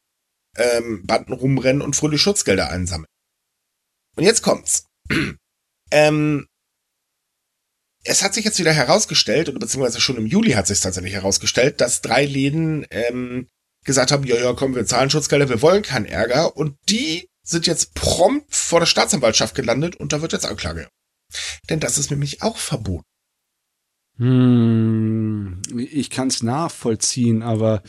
[0.56, 3.06] ähm, Banden rumrennen und fröhliche Schutzgelder einsammeln.
[4.16, 4.86] Und jetzt kommt's.
[5.92, 6.46] ähm,
[8.04, 11.80] es hat sich jetzt wieder herausgestellt, oder beziehungsweise schon im Juli hat sich tatsächlich herausgestellt,
[11.80, 13.48] dass drei Läden ähm,
[13.84, 16.56] gesagt haben, ja, ja, komm, wir zahlen Schutzgelder, wir wollen keinen Ärger.
[16.56, 20.88] Und die sind jetzt prompt vor der Staatsanwaltschaft gelandet und da wird jetzt Anklage.
[21.68, 23.04] Denn das ist nämlich auch verboten.
[24.18, 27.82] Hm, ich kann es nachvollziehen, aber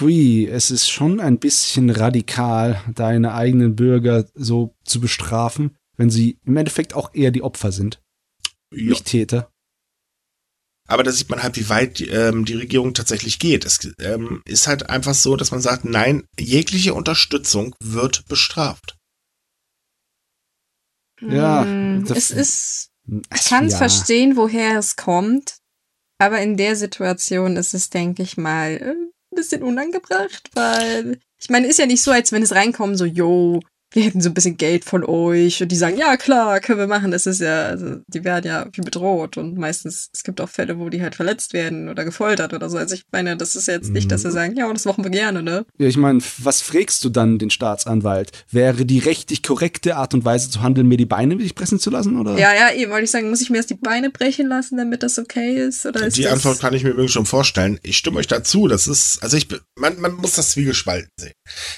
[0.00, 6.38] hui, es ist schon ein bisschen radikal, deine eigenen Bürger so zu bestrafen, wenn sie
[6.44, 8.00] im Endeffekt auch eher die Opfer sind,
[8.72, 8.90] Ja.
[8.90, 9.50] nicht Täter.
[10.88, 13.64] Aber da sieht man halt, wie weit ähm, die Regierung tatsächlich geht.
[13.64, 18.96] Es ähm, ist halt einfach so, dass man sagt, nein, jegliche Unterstützung wird bestraft.
[21.20, 22.90] Ja, Hm, es ist,
[23.34, 23.78] ich kann es ja.
[23.78, 25.58] verstehen, woher es kommt,
[26.18, 31.66] aber in der Situation ist es, denke ich mal, ein bisschen unangebracht, weil ich meine,
[31.66, 33.60] ist ja nicht so, als wenn es reinkommt, so, yo,
[33.96, 36.86] wir hätten so ein bisschen Geld von euch und die sagen, ja klar, können wir
[36.86, 37.10] machen.
[37.10, 40.78] Das ist ja, also, die werden ja wie bedroht und meistens, es gibt auch Fälle,
[40.78, 42.76] wo die halt verletzt werden oder gefoltert oder so.
[42.76, 44.32] Also ich meine, das ist jetzt nicht, dass sie Mhm.
[44.32, 45.64] sagen, ja, das machen wir gerne, ne?
[45.78, 48.32] Ja, ich meine, was fragst du dann den Staatsanwalt?
[48.50, 51.88] Wäre die rechtlich korrekte Art und Weise zu handeln, mir die Beine sich pressen zu
[51.88, 52.38] lassen, oder?
[52.38, 55.02] Ja, ja, eben, wollte ich sagen, muss ich mir erst die Beine brechen lassen, damit
[55.02, 55.86] das okay ist?
[55.86, 57.78] Oder ist Die das Antwort kann ich mir übrigens schon vorstellen.
[57.82, 58.68] Ich stimme euch dazu.
[58.68, 61.32] Das ist, also ich, man, man muss das zwiegespalten sehen.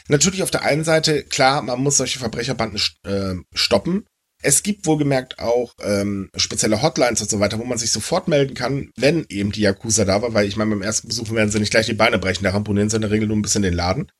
[0.09, 4.07] Natürlich auf der einen Seite, klar, man muss solche Verbrecherbanden äh, stoppen.
[4.41, 8.55] Es gibt wohlgemerkt auch ähm, spezielle Hotlines und so weiter, wo man sich sofort melden
[8.55, 11.59] kann, wenn eben die Yakuza da war, weil ich meine, beim ersten Besuch werden sie
[11.59, 13.75] nicht gleich die Beine brechen, da ramponieren sie in der Regel nur ein bisschen den
[13.75, 14.11] Laden.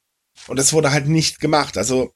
[0.49, 1.79] Und das wurde halt nicht gemacht.
[1.79, 2.13] Also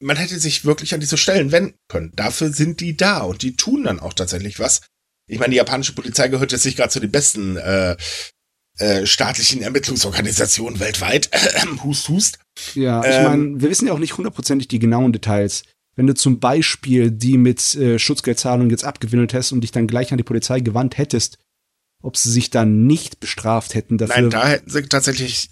[0.00, 2.12] man hätte sich wirklich an diese Stellen wenden können.
[2.16, 4.80] Dafür sind die da und die tun dann auch tatsächlich was.
[5.28, 7.96] Ich meine, die japanische Polizei gehört jetzt nicht gerade zu den besten äh,
[8.82, 11.30] äh, staatlichen Ermittlungsorganisationen weltweit.
[11.84, 12.38] hust, hust.
[12.74, 15.62] Ja, ich Ähm, meine, wir wissen ja auch nicht hundertprozentig die genauen Details.
[15.94, 20.10] Wenn du zum Beispiel die mit äh, Schutzgeldzahlung jetzt abgewinnelt hast und dich dann gleich
[20.10, 21.38] an die Polizei gewandt hättest,
[22.02, 24.22] ob sie sich dann nicht bestraft hätten dafür.
[24.22, 25.48] Nein, da hätten sie tatsächlich.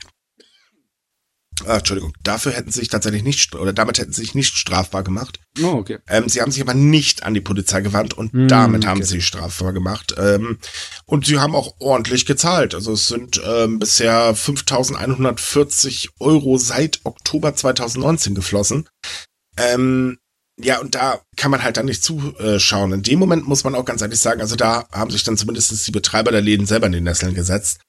[1.67, 5.03] Ah, Entschuldigung, dafür hätten sie sich tatsächlich nicht, oder damit hätten sie sich nicht strafbar
[5.03, 5.41] gemacht.
[5.63, 5.99] oh, okay.
[6.09, 9.07] Ähm, sie haben sich aber nicht an die Polizei gewandt und Hm, damit haben okay.
[9.07, 10.15] sie sich strafbar gemacht.
[10.19, 10.59] Ähm,
[11.07, 12.75] und sie haben auch ordentlich gezahlt.
[12.75, 18.89] Also es sind ähm, bisher 5.140 Euro seit Oktober 2019 geflossen.
[19.57, 20.19] Ähm,
[20.63, 22.93] ja, und da kann man halt dann nicht zuschauen.
[22.93, 25.87] In dem Moment muss man auch ganz ehrlich sagen, also da haben sich dann zumindest
[25.87, 27.81] die Betreiber der Läden selber in den Nesseln gesetzt.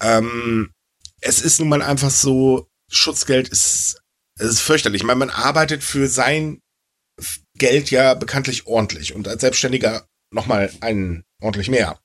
[0.00, 0.70] Ähm,
[1.20, 4.00] es ist nun mal einfach so, Schutzgeld ist,
[4.38, 5.02] ist fürchterlich.
[5.02, 6.60] Man arbeitet für sein
[7.56, 12.00] Geld ja bekanntlich ordentlich und als Selbstständiger nochmal einen ordentlich mehr.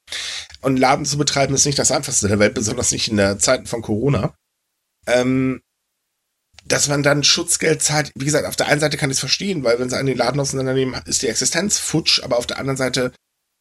[0.62, 3.66] Und Laden zu betreiben ist nicht das einfachste der Welt, besonders nicht in der Zeiten
[3.66, 4.36] von Corona.
[5.08, 5.62] Ähm,
[6.66, 9.64] dass man dann Schutzgeld zahlt, wie gesagt, auf der einen Seite kann ich es verstehen,
[9.64, 12.78] weil wenn sie einen den Laden auseinandernehmen, ist die Existenz futsch, aber auf der anderen
[12.78, 13.12] Seite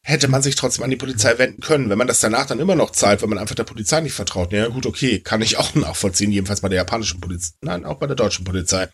[0.05, 1.91] hätte man sich trotzdem an die Polizei wenden können.
[1.91, 4.53] Wenn man das danach dann immer noch zahlt, weil man einfach der Polizei nicht vertraut,
[4.53, 8.07] ja gut, okay, kann ich auch nachvollziehen, jedenfalls bei der japanischen Polizei, nein, auch bei
[8.07, 8.89] der deutschen Polizei.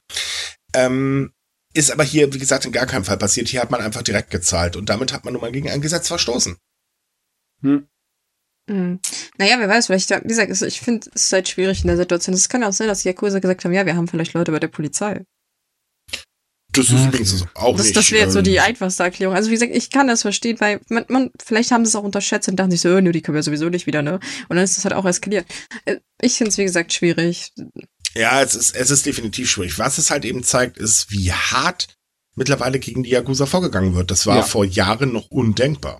[0.74, 1.32] Ähm,
[1.72, 3.48] ist aber hier, wie gesagt, in gar keinem Fall passiert.
[3.48, 6.08] Hier hat man einfach direkt gezahlt und damit hat man nun mal gegen ein Gesetz
[6.08, 6.56] verstoßen.
[7.62, 7.86] Hm.
[8.70, 9.00] Hm.
[9.36, 11.96] Naja, wer weiß, vielleicht, wie gesagt, es- ich finde es ist halt schwierig in der
[11.96, 12.34] Situation.
[12.34, 14.60] Es kann auch sein, dass die Yakuza gesagt haben, ja, wir haben vielleicht Leute bei
[14.60, 15.22] der Polizei.
[16.74, 17.08] Das ist Okay.
[17.08, 17.96] übrigens auch Das, nicht.
[17.96, 19.34] das wäre jetzt so ähm, die einfachste Erklärung.
[19.34, 22.02] Also wie gesagt, ich kann das verstehen, weil man, man vielleicht haben sie es auch
[22.04, 24.20] unterschätzt und dachten sich so, äh, nö, die können wir sowieso nicht wieder, ne?
[24.48, 25.46] Und dann ist das halt auch eskaliert.
[25.84, 27.52] Äh, Ich finde es, wie gesagt, schwierig.
[28.14, 29.78] Ja, es ist, es ist definitiv schwierig.
[29.78, 31.88] Was es halt eben zeigt, ist, wie hart
[32.36, 34.10] mittlerweile gegen die Yakuza vorgegangen wird.
[34.10, 34.42] Das war Ja.
[34.42, 35.98] vor Jahren noch undenkbar.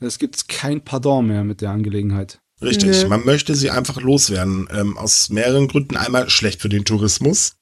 [0.00, 2.38] Es gibt kein Pardon mehr mit der Angelegenheit.
[2.60, 3.02] Richtig.
[3.02, 3.08] Nö.
[3.08, 4.68] Man möchte sie einfach loswerden.
[4.72, 5.96] Ähm, aus mehreren Gründen.
[5.96, 7.54] Einmal schlecht für den Tourismus.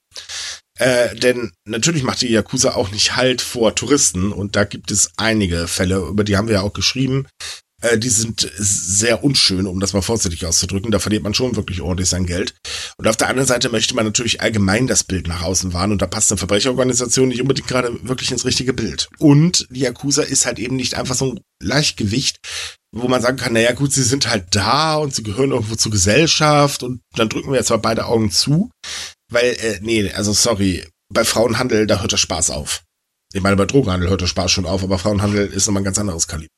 [0.82, 4.32] Äh, denn natürlich macht die Yakuza auch nicht Halt vor Touristen.
[4.32, 7.28] Und da gibt es einige Fälle, über die haben wir ja auch geschrieben.
[7.82, 10.90] Äh, die sind sehr unschön, um das mal vorsichtig auszudrücken.
[10.90, 12.54] Da verliert man schon wirklich ordentlich sein Geld.
[12.96, 15.92] Und auf der anderen Seite möchte man natürlich allgemein das Bild nach außen wahren.
[15.92, 19.08] Und da passt eine Verbrecherorganisation nicht unbedingt gerade wirklich ins richtige Bild.
[19.18, 22.38] Und die Yakuza ist halt eben nicht einfach so ein Leichtgewicht,
[22.92, 25.92] wo man sagen kann, naja gut, sie sind halt da und sie gehören irgendwo zur
[25.92, 28.70] Gesellschaft und dann drücken wir jetzt mal beide Augen zu.
[29.32, 32.84] Weil, äh, nee, also sorry, bei Frauenhandel, da hört der Spaß auf.
[33.32, 35.98] Ich meine, bei Drogenhandel hört der Spaß schon auf, aber Frauenhandel ist nochmal ein ganz
[35.98, 36.52] anderes Kaliber.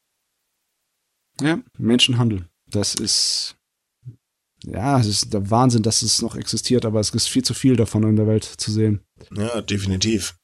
[1.41, 2.49] Ja, Menschenhandel.
[2.67, 3.57] Das ist,
[4.65, 7.77] ja, es ist der Wahnsinn, dass es noch existiert, aber es ist viel zu viel
[7.77, 9.01] davon in der Welt zu sehen.
[9.31, 10.37] Ja, definitiv.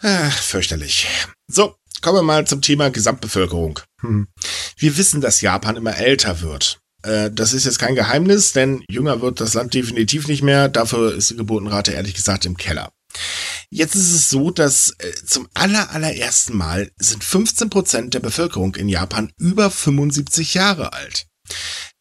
[0.00, 1.08] Ah, fürchterlich.
[1.48, 3.80] So, kommen wir mal zum Thema Gesamtbevölkerung.
[4.00, 4.28] Hm.
[4.76, 6.80] Wir wissen, dass Japan immer älter wird.
[7.06, 10.68] Äh, Das ist jetzt kein Geheimnis, denn jünger wird das Land definitiv nicht mehr.
[10.68, 12.90] Dafür ist die Geburtenrate ehrlich gesagt im Keller.
[13.70, 18.74] Jetzt ist es so, dass äh, zum aller, allerersten Mal sind 15 Prozent der Bevölkerung
[18.76, 21.26] in Japan über 75 Jahre alt.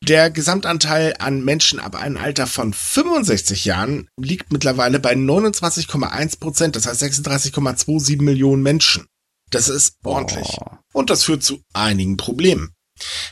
[0.04, 6.76] Der Gesamtanteil an Menschen ab einem Alter von 65 Jahren liegt mittlerweile bei 29,1 Prozent,
[6.76, 9.06] das heißt 36,27 Millionen Menschen.
[9.50, 10.48] Das ist ordentlich.
[10.48, 10.80] Boah.
[10.94, 12.75] Und das führt zu einigen Problemen.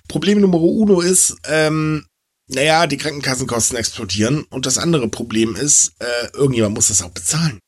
[0.07, 2.05] Problem Nummer uno ist, ähm,
[2.47, 4.43] naja, die Krankenkassenkosten explodieren.
[4.49, 7.59] Und das andere Problem ist, äh, irgendjemand muss das auch bezahlen.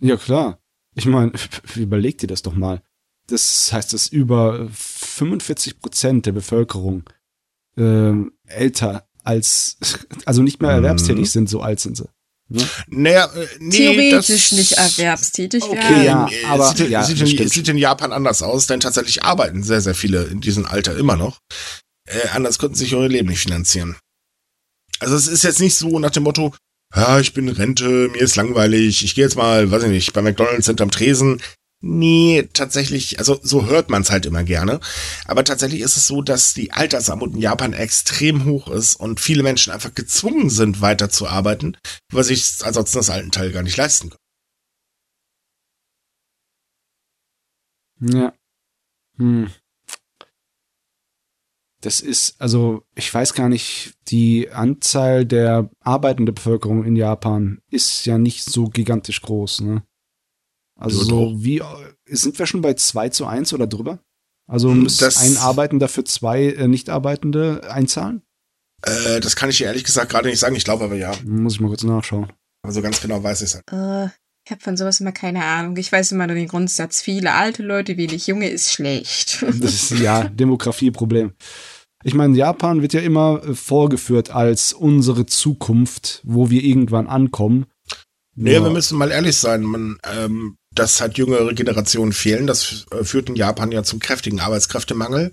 [0.00, 0.58] Ja, klar.
[0.94, 1.32] Ich meine,
[1.76, 2.82] überleg dir das doch mal.
[3.26, 7.04] Das heißt, dass über 45 Prozent der Bevölkerung
[7.76, 9.76] ähm, älter als,
[10.26, 10.84] also nicht mehr Mhm.
[10.84, 12.08] erwerbstätig sind, so alt sind sie.
[12.48, 12.68] Ne?
[12.88, 16.04] Naja, äh, nee, Theoretisch das, nicht erwerbstätig Okay, werden.
[16.04, 19.62] ja, äh, aber- sieht, ja, sieht, in, sieht in Japan anders aus, denn tatsächlich arbeiten
[19.62, 21.38] sehr, sehr viele in diesem Alter immer noch.
[22.06, 23.96] Äh, anders könnten sie sich ihr Leben nicht finanzieren.
[25.00, 26.54] Also es ist jetzt nicht so nach dem Motto,
[26.94, 30.12] ja, ich bin in Rente, mir ist langweilig, ich gehe jetzt mal, weiß ich nicht,
[30.12, 31.42] bei McDonalds hinterm Tresen.
[31.86, 34.80] Nee, tatsächlich, also so hört man es halt immer gerne.
[35.26, 39.42] Aber tatsächlich ist es so, dass die Altersarmut in Japan extrem hoch ist und viele
[39.42, 41.76] Menschen einfach gezwungen sind, weiterzuarbeiten,
[42.10, 44.08] weil sie sich ansonsten das alten Teil gar nicht leisten
[48.00, 48.18] können.
[48.18, 48.32] Ja.
[49.18, 49.50] Hm.
[51.82, 58.06] Das ist, also, ich weiß gar nicht, die Anzahl der arbeitenden Bevölkerung in Japan ist
[58.06, 59.84] ja nicht so gigantisch groß, ne?
[60.78, 61.62] Also, Ja, so wie,
[62.06, 64.00] sind wir schon bei 2 zu 1 oder drüber?
[64.46, 68.22] Also, Hm, muss das- ein Arbeitender für zwei äh, Nicht-Arbeitende einzahlen?
[68.82, 70.56] Äh, das kann ich dir ehrlich gesagt gerade nicht sagen.
[70.56, 71.12] Ich glaube aber ja.
[71.24, 72.30] Muss ich mal kurz nachschauen.
[72.62, 73.64] Aber so ganz genau weiß ich es halt.
[73.72, 74.10] Äh,
[74.46, 75.76] ich habe von sowas immer keine Ahnung.
[75.78, 79.42] Ich weiß immer nur den Grundsatz, viele alte Leute, wenig junge ist schlecht.
[79.60, 81.32] Das ist ja Demografieproblem.
[82.06, 87.64] Ich meine, Japan wird ja immer äh, vorgeführt als unsere Zukunft, wo wir irgendwann ankommen.
[88.36, 89.62] Nee, Nur- wir müssen mal ehrlich sein.
[89.62, 94.40] Man, ähm, dass halt jüngere Generationen fehlen, das äh, führt in Japan ja zum kräftigen
[94.40, 95.32] Arbeitskräftemangel.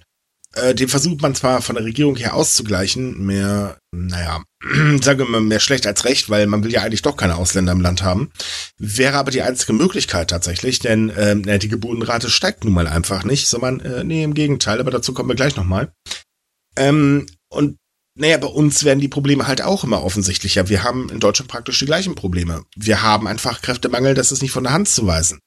[0.53, 4.43] Äh, den versucht man zwar von der Regierung her auszugleichen, mehr, naja,
[5.01, 7.71] sagen wir mal, mehr schlecht als recht, weil man will ja eigentlich doch keine Ausländer
[7.71, 8.31] im Land haben.
[8.77, 11.11] Wäre aber die einzige Möglichkeit tatsächlich, denn
[11.45, 15.13] na, die Geburtenrate steigt nun mal einfach nicht, sondern äh, nee, im Gegenteil, aber dazu
[15.13, 15.93] kommen wir gleich nochmal.
[16.75, 17.77] Ähm, und
[18.21, 20.69] naja, bei uns werden die Probleme halt auch immer offensichtlicher.
[20.69, 22.63] Wir haben in Deutschland praktisch die gleichen Probleme.
[22.75, 25.39] Wir haben einen Fachkräftemangel, das ist nicht von der Hand zu weisen.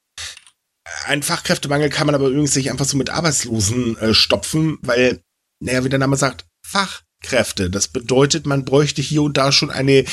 [1.06, 5.20] Ein Fachkräftemangel kann man aber übrigens nicht einfach so mit Arbeitslosen äh, stopfen, weil,
[5.60, 7.70] naja, wie der Name sagt, Fachkräfte.
[7.70, 10.04] Das bedeutet, man bräuchte hier und da schon eine,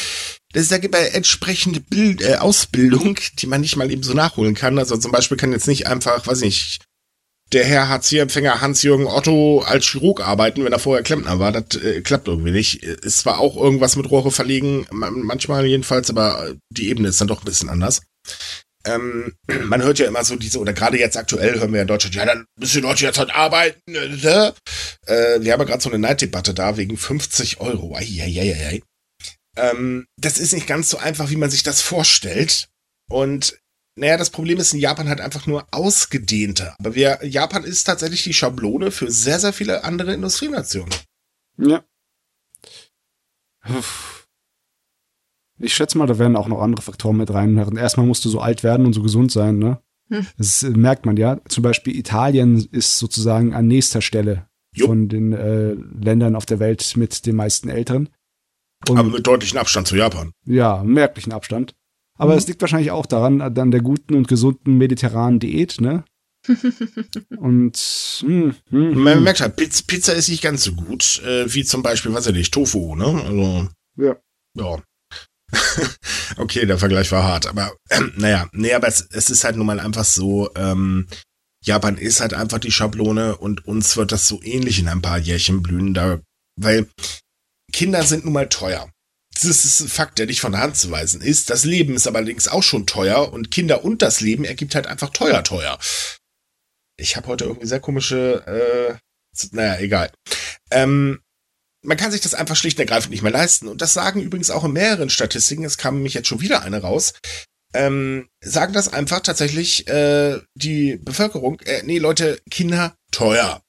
[0.54, 4.54] das ist ja bei entsprechende Bild, äh, Ausbildung, die man nicht mal eben so nachholen
[4.54, 4.78] kann.
[4.78, 6.86] Also zum Beispiel kann jetzt nicht einfach, weiß nicht,
[7.54, 11.52] der Herr Hartz-IV-Empfänger Hans-Jürgen Otto als Chirurg arbeiten, wenn er vorher Klempner war.
[11.52, 12.84] Das äh, klappt irgendwie nicht.
[12.84, 17.28] Es zwar auch irgendwas mit Rohre verlegen, man- manchmal jedenfalls, aber die Ebene ist dann
[17.28, 18.02] doch ein bisschen anders.
[18.86, 19.34] Ähm,
[19.66, 22.26] man hört ja immer so diese, oder gerade jetzt aktuell hören wir in Deutschland, ja,
[22.26, 23.82] dann müssen die Leute jetzt halt arbeiten.
[23.94, 24.52] Äh,
[25.08, 27.98] äh, wir haben ja gerade so eine Neiddebatte da wegen 50 Euro.
[29.58, 32.70] Ähm, das ist nicht ganz so einfach, wie man sich das vorstellt.
[33.10, 33.60] Und
[33.96, 36.76] naja, das Problem ist in Japan halt einfach nur ausgedehnter.
[36.80, 40.94] Aber wir, Japan ist tatsächlich die Schablone für sehr, sehr viele andere Industrienationen.
[41.58, 41.84] Ja.
[43.70, 44.28] Uff.
[45.60, 47.56] Ich schätze mal, da werden auch noch andere Faktoren mit rein.
[47.78, 49.80] Erstmal musst du so alt werden und so gesund sein, ne?
[50.10, 50.26] Hm.
[50.38, 51.40] Das merkt man ja.
[51.48, 54.88] Zum Beispiel Italien ist sozusagen an nächster Stelle Jo.
[54.88, 58.10] von den äh, Ländern auf der Welt mit den meisten Älteren.
[58.90, 60.32] Und, Aber mit deutlichem Abstand zu Japan.
[60.46, 61.76] ja, merklichen Abstand.
[62.22, 62.38] Aber Mhm.
[62.38, 66.04] es liegt wahrscheinlich auch daran, an der guten und gesunden mediterranen Diät, ne?
[67.38, 67.78] Und
[68.22, 69.24] hm, hm, Man hm.
[69.24, 72.52] merkt halt, Pizza, ist nicht ganz so gut, äh, wie zum Beispiel, was weiß ich,
[72.52, 73.06] Tofu, ne?
[73.06, 74.16] Also, Ja.
[74.56, 74.84] ja.
[76.38, 79.66] okay, der Vergleich war hart, aber ähm, naja, nee, aber es, es ist halt nun
[79.66, 81.08] mal einfach so, ähm,
[81.64, 85.18] Japan ist halt einfach die Schablone und uns wird das so ähnlich in ein paar
[85.18, 86.22] Jährchen blühen, da,
[86.56, 86.88] weil
[87.74, 88.91] Kinder sind nun mal teuer.
[89.34, 91.50] Das ist ein Fakt, der nicht von der Hand zu weisen ist.
[91.50, 95.10] Das Leben ist allerdings auch schon teuer und Kinder und das Leben ergibt halt einfach
[95.10, 95.80] teuer, teuer.
[96.98, 100.12] Ich habe heute irgendwie sehr komische, äh, naja, egal.
[100.70, 101.22] Ähm,
[101.84, 103.68] man kann sich das einfach schlicht und ergreifend nicht mehr leisten.
[103.68, 106.82] Und das sagen übrigens auch in mehreren Statistiken, es kam nämlich jetzt schon wieder eine
[106.82, 107.14] raus,
[107.74, 113.62] ähm, sagen das einfach tatsächlich äh, die Bevölkerung, äh, nee, Leute, Kinder teuer.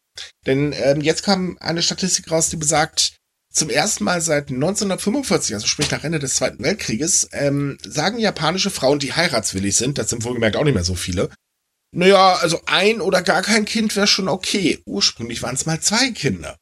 [0.46, 3.16] Denn ähm, jetzt kam eine Statistik raus, die besagt,
[3.52, 8.70] zum ersten Mal seit 1945, also sprich nach Ende des Zweiten Weltkrieges, ähm, sagen japanische
[8.70, 11.30] Frauen, die heiratswillig sind, das sind wohlgemerkt auch nicht mehr so viele,
[11.94, 14.80] naja, also ein oder gar kein Kind wäre schon okay.
[14.86, 16.56] Ursprünglich waren es mal zwei Kinder.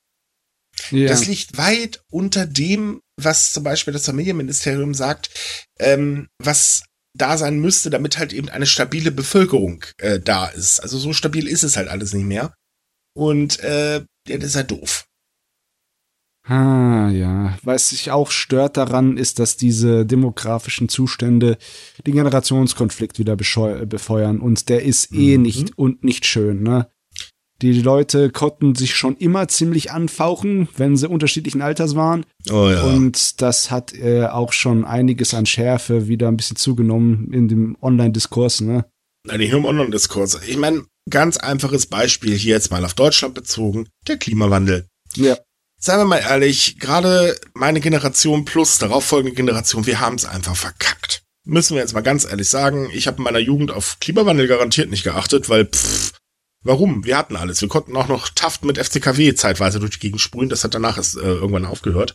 [0.90, 1.06] ja.
[1.06, 5.30] Das liegt weit unter dem, was zum Beispiel das Familienministerium sagt,
[5.78, 6.84] ähm, was
[7.16, 10.80] da sein müsste, damit halt eben eine stabile Bevölkerung äh, da ist.
[10.80, 12.54] Also so stabil ist es halt alles nicht mehr.
[13.14, 15.06] Und äh, ja, das ist halt doof.
[16.48, 17.58] Ah, ja.
[17.62, 21.58] Was sich auch stört daran, ist, dass diese demografischen Zustände
[22.06, 24.40] den Generationskonflikt wieder bescheu- befeuern.
[24.40, 25.42] Und der ist eh Mhm.
[25.42, 26.88] nicht und nicht schön, ne?
[27.62, 32.24] Die Leute konnten sich schon immer ziemlich anfauchen, wenn sie unterschiedlichen Alters waren.
[32.50, 32.84] Oh ja.
[32.84, 37.76] Und das hat äh, auch schon einiges an Schärfe wieder ein bisschen zugenommen in dem
[37.82, 38.86] Online-Diskurs, ne?
[39.26, 40.40] Nein, nicht nur im Online-Diskurs.
[40.48, 44.86] Ich meine, ganz einfaches Beispiel hier jetzt mal auf Deutschland bezogen, der Klimawandel.
[45.16, 45.36] Ja.
[45.82, 50.54] Seien wir mal ehrlich, gerade meine Generation plus darauf folgende Generation, wir haben es einfach
[50.54, 51.22] verkackt.
[51.46, 54.90] Müssen wir jetzt mal ganz ehrlich sagen, ich habe in meiner Jugend auf Klimawandel garantiert
[54.90, 56.12] nicht geachtet, weil pff,
[56.62, 57.06] warum?
[57.06, 57.62] Wir hatten alles.
[57.62, 60.98] Wir konnten auch noch Taft mit FCKW zeitweise durch die Gegend sprühen, das hat danach
[60.98, 62.14] erst, äh, irgendwann aufgehört.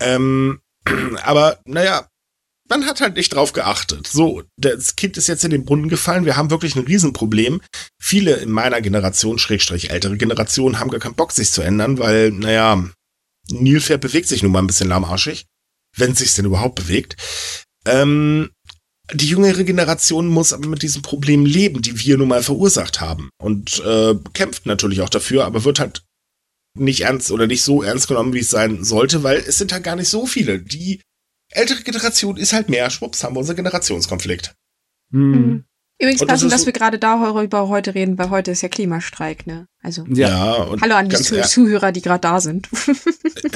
[0.00, 0.60] Ähm,
[1.22, 2.08] aber naja,
[2.68, 4.06] man hat halt nicht drauf geachtet.
[4.06, 6.24] So, das Kind ist jetzt in den Brunnen gefallen.
[6.24, 7.60] Wir haben wirklich ein Riesenproblem.
[8.00, 12.30] Viele in meiner Generation, Schrägstrich ältere Generation, haben gar keinen Bock, sich zu ändern, weil,
[12.30, 12.88] naja,
[13.50, 15.46] Nilpferd bewegt sich nun mal ein bisschen lahmarschig.
[15.96, 17.16] Wenn es sich denn überhaupt bewegt.
[17.86, 18.50] Ähm,
[19.12, 23.28] die jüngere Generation muss aber mit diesem Problem leben, die wir nun mal verursacht haben.
[23.40, 26.02] Und äh, kämpft natürlich auch dafür, aber wird halt
[26.76, 29.84] nicht ernst oder nicht so ernst genommen, wie es sein sollte, weil es sind halt
[29.84, 30.58] gar nicht so viele.
[30.58, 31.00] Die
[31.54, 32.90] ältere Generation ist halt mehr.
[32.90, 34.54] Schwupps, haben wir unseren Generationskonflikt.
[35.12, 35.64] Hm.
[36.00, 38.62] Übrigens Und das passend, ist dass so- wir gerade darüber heute reden, weil heute ist
[38.62, 39.68] ja Klimastreik, ne?
[39.80, 40.54] Also, Ja.
[40.54, 42.68] und hallo an die ganz Zu ehr- Zuhörer, die gerade da sind.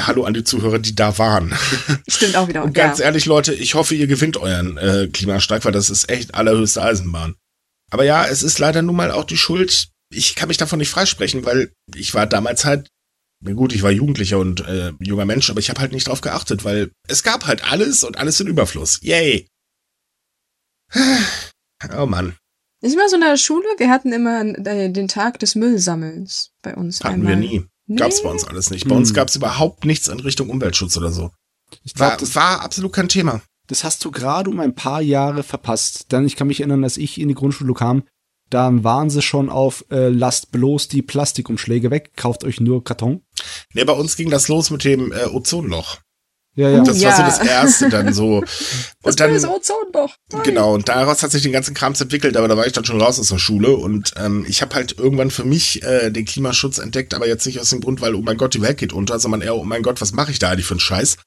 [0.06, 1.52] hallo an die Zuhörer, die da waren.
[2.08, 2.62] Stimmt auch wieder.
[2.62, 3.06] Und ganz ja.
[3.06, 7.34] ehrlich, Leute, ich hoffe, ihr gewinnt euren äh, Klimastreik, weil das ist echt allerhöchste Eisenbahn.
[7.90, 9.88] Aber ja, es ist leider nun mal auch die Schuld.
[10.10, 12.88] Ich kann mich davon nicht freisprechen, weil ich war damals halt,
[13.44, 16.64] gut, ich war Jugendlicher und äh, junger Mensch, aber ich habe halt nicht drauf geachtet,
[16.64, 19.00] weil es gab halt alles und alles in Überfluss.
[19.02, 19.46] Yay.
[21.96, 22.34] Oh Mann,
[22.82, 26.74] Ist immer so in der Schule, wir hatten immer äh, den Tag des Müllsammelns bei
[26.74, 27.00] uns.
[27.04, 27.34] hatten einmal.
[27.34, 27.64] wir nie.
[27.96, 28.22] Gab's Nee.
[28.24, 28.88] bei uns alles nicht.
[28.88, 29.14] Bei uns Hm.
[29.14, 31.30] gab's überhaupt nichts in Richtung Umweltschutz oder so.
[31.84, 33.42] Ich glaube, War, das, war absolut kein Thema.
[33.68, 36.10] das hast du gerade um ein paar Jahre verpasst.
[36.10, 38.02] Denn ich kann mich erinnern, als ich in die Grundschule kam,
[38.50, 43.22] da waren sie schon auf äh, lasst bloß die Plastikumschläge weg, kauft euch nur Karton.
[43.74, 45.98] Nee, bei uns ging das los mit dem äh, Ozonloch.
[46.58, 46.80] Ja, ja.
[46.80, 47.26] Oh, Das war so ja.
[47.26, 48.40] das erste dann so.
[49.02, 50.16] Das Und dann, böse Ozon doch.
[50.32, 50.42] Nein.
[50.42, 53.00] genau, und daraus hat sich den ganzen Krams entwickelt, aber da war ich dann schon
[53.00, 56.78] raus aus der Schule und ähm, ich habe halt irgendwann für mich äh, den Klimaschutz
[56.78, 59.20] entdeckt, aber jetzt nicht aus dem Grund, weil, oh mein Gott, die Welt geht unter,
[59.20, 61.18] sondern eher, oh mein Gott, was mache ich da eigentlich für einen Scheiß?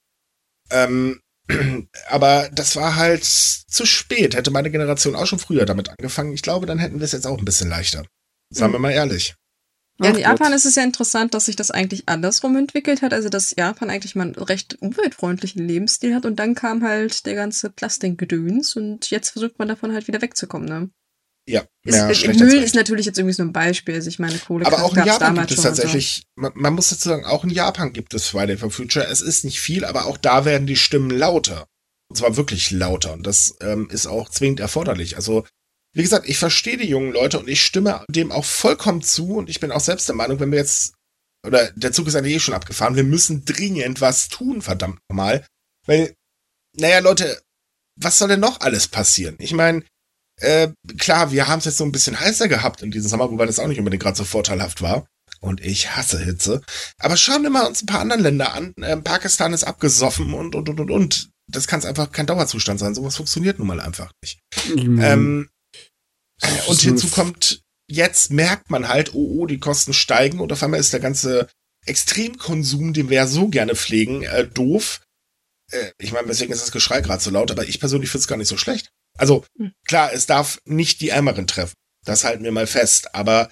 [0.69, 1.21] Ähm,
[2.07, 4.35] aber das war halt zu spät.
[4.35, 7.27] Hätte meine Generation auch schon früher damit angefangen, ich glaube, dann hätten wir es jetzt
[7.27, 8.05] auch ein bisschen leichter.
[8.49, 9.35] Sagen wir mal ehrlich.
[9.99, 13.13] Ja, in Japan ist es ja interessant, dass sich das eigentlich andersrum entwickelt hat.
[13.13, 17.35] Also, dass Japan eigentlich mal einen recht umweltfreundlichen Lebensstil hat und dann kam halt der
[17.35, 20.89] ganze Plastikgedöns und jetzt versucht man davon halt wieder wegzukommen, ne?
[21.47, 23.95] Ja, Ist, ja als Müll ist natürlich jetzt irgendwie so ein Beispiel.
[23.95, 25.69] Also, ich meine, Kohle Aber auch in Japan gibt es und so.
[25.69, 29.07] tatsächlich, man, man muss dazu sagen, auch in Japan gibt es Friday for Future.
[29.07, 31.67] Es ist nicht viel, aber auch da werden die Stimmen lauter.
[32.09, 33.13] Und zwar wirklich lauter.
[33.13, 35.15] Und das ähm, ist auch zwingend erforderlich.
[35.15, 35.45] Also,
[35.93, 39.37] wie gesagt, ich verstehe die jungen Leute und ich stimme dem auch vollkommen zu.
[39.37, 40.93] Und ich bin auch selbst der Meinung, wenn wir jetzt,
[41.45, 45.45] oder der Zug ist eigentlich eh schon abgefahren, wir müssen dringend was tun, verdammt nochmal.
[45.87, 46.13] Weil,
[46.77, 47.41] naja, Leute,
[47.99, 49.35] was soll denn noch alles passieren?
[49.39, 49.83] Ich meine,
[50.41, 53.45] äh, klar, wir haben es jetzt so ein bisschen heißer gehabt in diesem Sommer, wobei
[53.45, 55.05] das auch nicht unbedingt gerade so vorteilhaft war.
[55.39, 56.61] Und ich hasse Hitze.
[56.99, 58.73] Aber schauen wir mal uns ein paar andere Länder an.
[58.83, 61.29] Ähm, Pakistan ist abgesoffen und, und, und, und, und.
[61.47, 62.93] Das kann einfach kein Dauerzustand sein.
[62.93, 64.39] Sowas funktioniert nun mal einfach nicht.
[64.75, 65.01] Mhm.
[65.01, 65.49] Ähm,
[66.41, 70.61] äh, und hinzu kommt, jetzt merkt man halt, oh, oh, die Kosten steigen und auf
[70.61, 71.47] einmal ist der ganze
[71.85, 75.01] Extremkonsum, den wir ja so gerne pflegen, äh, doof.
[75.71, 78.27] Äh, ich meine, deswegen ist das Geschrei gerade so laut, aber ich persönlich finde es
[78.27, 78.91] gar nicht so schlecht.
[79.17, 79.71] Also, Hm.
[79.85, 81.73] klar, es darf nicht die Ärmeren treffen.
[82.05, 83.13] Das halten wir mal fest.
[83.13, 83.49] Aber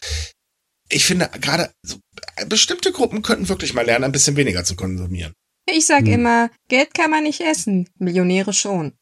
[0.89, 1.97] ich finde, gerade so,
[2.35, 5.33] äh, bestimmte Gruppen könnten wirklich mal lernen, ein bisschen weniger zu konsumieren.
[5.69, 6.13] Ich sag Hm.
[6.13, 8.93] immer, Geld kann man nicht essen, Millionäre schon.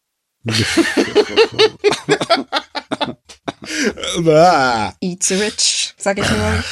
[5.02, 6.64] Eat the rich, sag ich nur.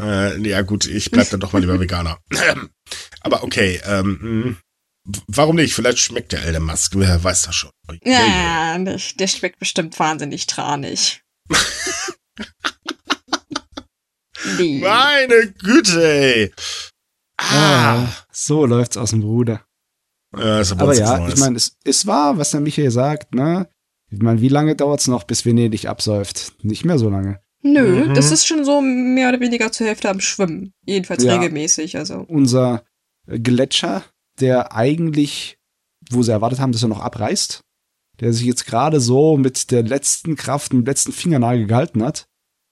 [0.00, 2.18] Äh, ja gut, ich bleib dann doch mal lieber Veganer.
[3.20, 4.56] Aber okay, ähm, mh,
[5.26, 5.74] warum nicht?
[5.74, 7.70] Vielleicht schmeckt der Elon Musk, wer weiß das schon.
[8.04, 11.22] Ja, der, der schmeckt bestimmt wahnsinnig tranig.
[14.58, 14.80] nee.
[14.80, 16.52] Meine Güte, ey.
[17.36, 18.02] Ah.
[18.04, 19.64] Ah, so läuft's aus dem Ruder.
[20.36, 21.34] Ja, ist aber Aber ja, Neues.
[21.34, 23.68] ich meine, es, es war, was der Michael sagt, ne?
[24.10, 26.52] Ich meine, wie lange dauert's noch, bis Venedig absäuft?
[26.62, 27.40] Nicht mehr so lange.
[27.62, 28.14] Nö, Mhm.
[28.14, 30.72] das ist schon so mehr oder weniger zur Hälfte am Schwimmen.
[30.84, 31.34] Jedenfalls Ja.
[31.34, 32.24] regelmäßig, also.
[32.28, 32.84] Unser
[33.26, 34.04] Gletscher,
[34.40, 35.58] der eigentlich,
[36.10, 37.60] wo sie erwartet haben, dass er noch abreißt,
[38.20, 42.26] der sich jetzt gerade so mit der letzten Kraft, mit dem letzten Fingernagel gehalten hat,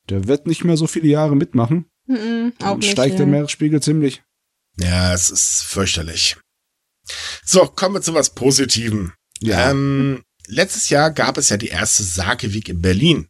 [0.09, 1.87] der wird nicht mehr so viele Jahre mitmachen.
[2.07, 2.91] Mhm, auch Dann nicht.
[2.91, 3.19] steigt ja.
[3.19, 4.23] der Meeresspiegel ziemlich.
[4.79, 6.37] Ja, es ist fürchterlich.
[7.45, 9.12] So, kommen wir zu was Positivem.
[9.41, 9.71] Ja.
[9.71, 13.29] Ähm, letztes Jahr gab es ja die erste Sake Week in Berlin.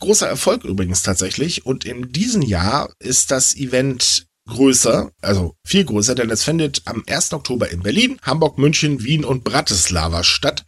[0.00, 1.66] Großer Erfolg übrigens tatsächlich.
[1.66, 7.04] Und in diesem Jahr ist das Event größer, also viel größer, denn es findet am
[7.06, 7.32] 1.
[7.32, 10.64] Oktober in Berlin, Hamburg, München, Wien und Bratislava statt.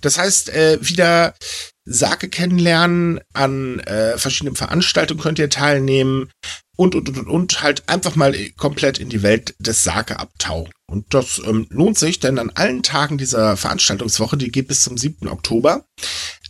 [0.00, 1.34] Das heißt, äh, wieder
[1.84, 6.30] Sake kennenlernen, an äh, verschiedenen Veranstaltungen könnt ihr teilnehmen
[6.76, 10.72] und, und, und, und, halt einfach mal komplett in die Welt des Sake abtauchen.
[10.90, 14.96] Und das ähm, lohnt sich, denn an allen Tagen dieser Veranstaltungswoche, die geht bis zum
[14.96, 15.28] 7.
[15.28, 15.84] Oktober,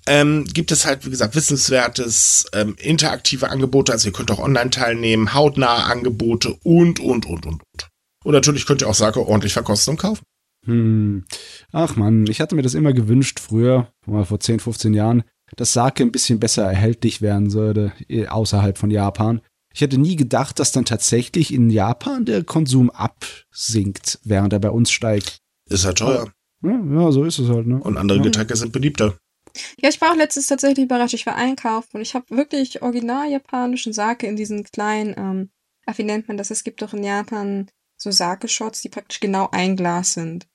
[0.07, 3.93] ähm, gibt es halt, wie gesagt, wissenswertes, ähm, interaktive Angebote.
[3.93, 7.89] Also ihr könnt auch online teilnehmen, hautnahe Angebote und, und, und, und, und.
[8.25, 10.25] Und natürlich könnt ihr auch Sake ordentlich verkosten und kaufen.
[10.65, 11.25] Hm.
[11.73, 15.25] Ach man, ich hatte mir das immer gewünscht früher, mal vor 10, 15 Jahren,
[15.57, 17.93] dass Sake ein bisschen besser erhältlich werden sollte,
[18.29, 19.41] außerhalb von Japan.
[19.75, 24.71] Ich hätte nie gedacht, dass dann tatsächlich in Japan der Konsum absinkt, während er bei
[24.71, 25.39] uns steigt.
[25.69, 26.31] Ist halt teuer.
[26.63, 27.81] Ja, ja so ist es halt, ne?
[27.81, 28.25] Und andere Ja.
[28.25, 29.17] Getränke sind beliebter.
[29.81, 31.15] Ja, ich war auch letztens tatsächlich überrascht.
[31.15, 35.51] Ich war einkaufen und ich habe wirklich original japanischen Sake in diesen kleinen, ähm,
[35.87, 36.51] ach, wie nennt man das?
[36.51, 40.47] Es gibt doch in Japan so Sake-Shots, die praktisch genau ein Glas sind.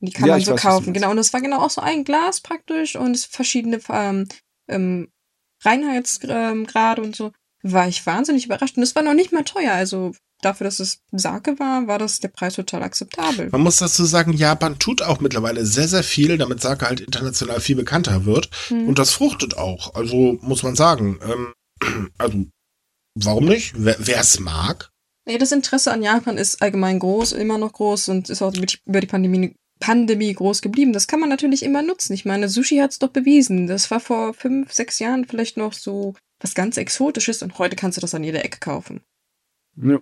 [0.00, 0.92] Und die kann Ja, man so weiß, kaufen.
[0.92, 4.28] Genau, und das war genau auch so ein Glas praktisch und es verschiedene ähm,
[4.68, 5.12] ähm,
[5.62, 7.32] Reinheitsgrade und so.
[7.62, 8.76] War ich wahnsinnig überrascht.
[8.76, 9.72] Und es war noch nicht mal teuer.
[9.72, 10.12] Also
[10.42, 13.48] dafür, dass es Sake war, war das der Preis total akzeptabel.
[13.50, 17.60] Man muss dazu sagen, Japan tut auch mittlerweile sehr, sehr viel, damit Sake halt international
[17.60, 18.50] viel bekannter wird.
[18.68, 18.88] Hm.
[18.88, 19.94] Und das fruchtet auch.
[19.94, 21.18] Also muss man sagen.
[21.22, 22.46] Ähm, also,
[23.14, 23.74] warum nicht?
[23.76, 24.90] Wer es mag.
[25.28, 28.52] Ja, das Interesse an Japan ist allgemein groß, immer noch groß und ist auch
[28.86, 30.92] über die Pandemie, Pandemie groß geblieben.
[30.92, 32.14] Das kann man natürlich immer nutzen.
[32.14, 33.66] Ich meine, Sushi hat es doch bewiesen.
[33.66, 37.96] Das war vor fünf, sechs Jahren vielleicht noch so was ganz Exotisches und heute kannst
[37.96, 39.02] du das an jeder Ecke kaufen.
[39.76, 40.00] Ja.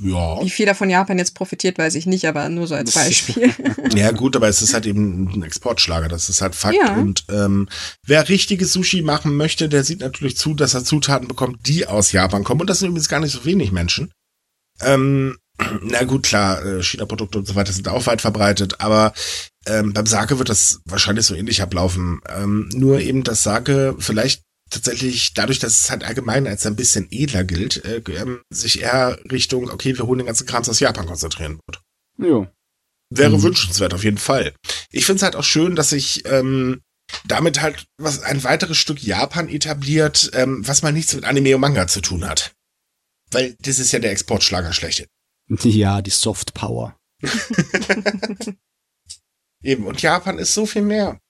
[0.00, 0.42] Ja.
[0.42, 3.50] Wie viel davon Japan jetzt profitiert, weiß ich nicht, aber nur so als Beispiel.
[3.94, 6.76] Ja, gut, aber es ist halt eben ein Exportschlager, das ist halt Fakt.
[6.76, 6.94] Ja.
[6.94, 7.68] Und ähm,
[8.06, 12.12] wer richtiges Sushi machen möchte, der sieht natürlich zu, dass er Zutaten bekommt, die aus
[12.12, 12.62] Japan kommen.
[12.62, 14.10] Und das sind übrigens gar nicht so wenig Menschen.
[14.80, 15.36] Ähm,
[15.82, 19.12] na gut, klar, äh, China-Produkte und so weiter sind auch weit verbreitet, aber
[19.66, 22.20] ähm, beim Sake wird das wahrscheinlich so ähnlich ablaufen.
[22.28, 27.06] Ähm, nur eben das Sake vielleicht tatsächlich dadurch, dass es halt allgemein als ein bisschen
[27.10, 31.06] edler gilt, äh, ähm, sich eher Richtung, okay, wir holen den ganzen Krams aus Japan
[31.06, 31.82] konzentrieren wird.
[32.18, 32.46] Jo.
[33.10, 33.42] Wäre Mhm.
[33.42, 34.54] wünschenswert auf jeden Fall.
[34.90, 36.80] Ich finde es halt auch schön, dass sich ähm,
[37.26, 41.60] damit halt was ein weiteres Stück Japan etabliert, ähm, was mal nichts mit Anime und
[41.60, 42.52] Manga zu tun hat.
[43.30, 45.06] Weil das ist ja der Exportschlager schlechthin.
[45.62, 46.96] Ja, die Soft Power.
[49.62, 51.20] Eben, und Japan ist so viel mehr.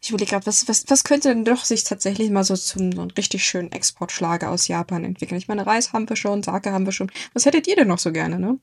[0.00, 3.00] Ich überlege gerade, was, was, was könnte denn doch sich tatsächlich mal so zum so
[3.00, 5.38] einen richtig schönen Exportschlager aus Japan entwickeln?
[5.38, 7.10] Ich meine, Reis haben wir schon, Sake haben wir schon.
[7.34, 8.58] Was hättet ihr denn noch so gerne, ne?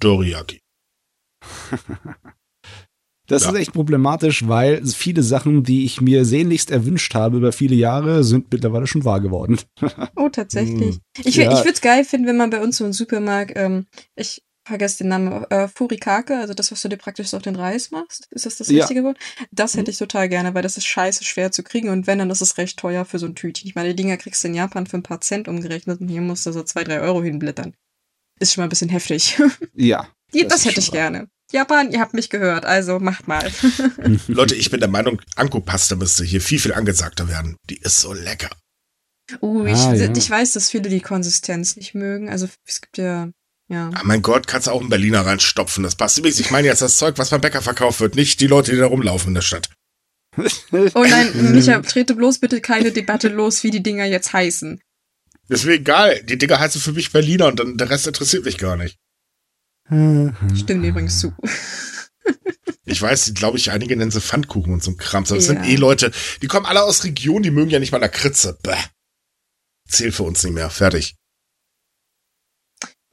[0.00, 0.60] Doriyaki.
[3.28, 3.50] Das Ja.
[3.50, 8.24] ist echt problematisch, weil viele Sachen, die ich mir sehnlichst erwünscht habe über viele Jahre,
[8.24, 9.58] sind mittlerweile schon wahr geworden.
[10.16, 10.96] Oh, tatsächlich.
[10.96, 11.00] Hm.
[11.24, 11.50] Ich, Ja.
[11.50, 13.86] ich würde es geil finden, wenn man bei uns so im Supermarkt, ähm,
[14.16, 17.90] ich vergesse den Namen, äh, Furikake, also das, was du dir praktisch auf den Reis
[17.90, 18.26] machst.
[18.30, 18.80] Ist das das Ja.
[18.84, 19.18] richtige Wort?
[19.50, 19.92] Das hätte Mhm.
[19.92, 22.58] ich total gerne, weil das ist scheiße schwer zu kriegen und wenn, dann ist es
[22.58, 23.68] recht teuer für so ein Tütchen.
[23.68, 26.20] Ich meine, die Dinger kriegst du in Japan für ein paar Cent umgerechnet und hier
[26.20, 27.74] musst du so zwei, drei Euro hinblättern.
[28.40, 29.38] Ist schon mal ein bisschen heftig.
[29.74, 30.08] Ja.
[30.32, 30.94] Das das, hätte ich wahr.
[31.10, 31.28] gerne.
[31.52, 33.50] Japan, ihr habt mich gehört, also macht mal.
[34.28, 37.56] Leute, ich bin der Meinung, Anko-Pasta müsste hier viel, viel angesagter werden.
[37.68, 38.48] Die ist so lecker.
[39.42, 40.10] Uh, ich, Ah, ja.
[40.16, 42.30] ich weiß, dass viele die Konsistenz nicht mögen.
[42.30, 43.28] Also es gibt ja,
[43.72, 43.90] ja.
[43.94, 45.82] Ah, mein Gott, kannst du auch einen Berliner reinstopfen.
[45.82, 46.38] Das passt übrigens.
[46.40, 48.86] Ich meine jetzt das Zeug, was beim Bäcker verkauft wird, nicht die Leute, die da
[48.86, 49.70] rumlaufen in der Stadt.
[50.94, 54.80] Oh nein, Micha, trete bloß bitte keine Debatte los, wie die Dinger jetzt heißen.
[55.48, 56.22] Ist mir egal.
[56.22, 58.96] Die Dinger heißen für mich Berliner und dann der Rest interessiert mich gar nicht.
[59.90, 61.34] Ich stimme dir übrigens zu.
[62.84, 65.24] Ich weiß, glaube ich, einige nennen sie Pfannkuchen und so ein Kram.
[65.24, 65.70] Aber das sind Ja.
[65.70, 66.10] eh Leute,
[66.42, 68.58] die kommen alle aus Regionen, die mögen ja nicht mal Lakritze.
[68.62, 68.74] Bäh.
[69.88, 70.68] Zählt für uns nicht mehr.
[70.68, 71.14] Fertig.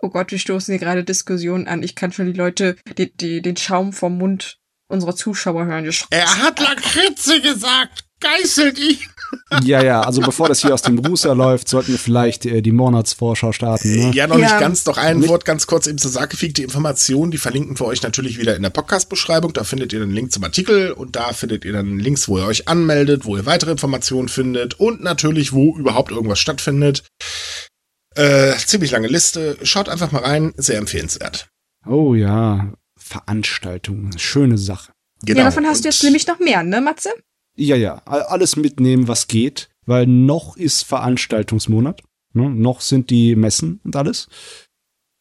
[0.01, 1.83] Oh Gott, wir stoßen hier gerade Diskussionen an.
[1.83, 5.89] Ich kann schon die Leute, die, die, den Schaum vom Mund unserer Zuschauer hören.
[6.09, 8.05] Er hat Lakritze gesagt.
[8.21, 8.97] Geißelt ihn.
[9.63, 12.71] Ja, ja, also bevor das hier aus dem Rußer läuft, sollten wir vielleicht äh, die
[12.71, 13.95] Monatsvorschau starten.
[13.95, 14.11] Ne?
[14.11, 14.45] Ja, noch Ja.
[14.47, 14.85] nicht ganz.
[14.87, 18.39] Noch ein Wort ganz kurz eben zur Sake Die Informationen, die verlinken wir euch natürlich
[18.39, 19.53] wieder in der Podcast-Beschreibung.
[19.53, 22.45] Da findet ihr den Link zum Artikel und da findet ihr dann Links, wo ihr
[22.45, 27.03] euch anmeldet, wo ihr weitere Informationen findet und natürlich, wo überhaupt irgendwas stattfindet.
[28.19, 29.57] Äh, ziemlich lange Liste.
[29.63, 30.53] Schaut einfach mal rein.
[30.57, 31.47] Sehr empfehlenswert.
[31.85, 34.91] Oh ja, Veranstaltungen, schöne Sache.
[35.23, 35.39] Genau.
[35.39, 37.09] Ja, davon hast du jetzt nämlich noch mehr, ne, Matze?
[37.55, 42.01] Ja, ja, alles mitnehmen, was geht, weil noch ist Veranstaltungsmonat.
[42.33, 42.49] Ne?
[42.49, 44.27] Noch sind die Messen und alles.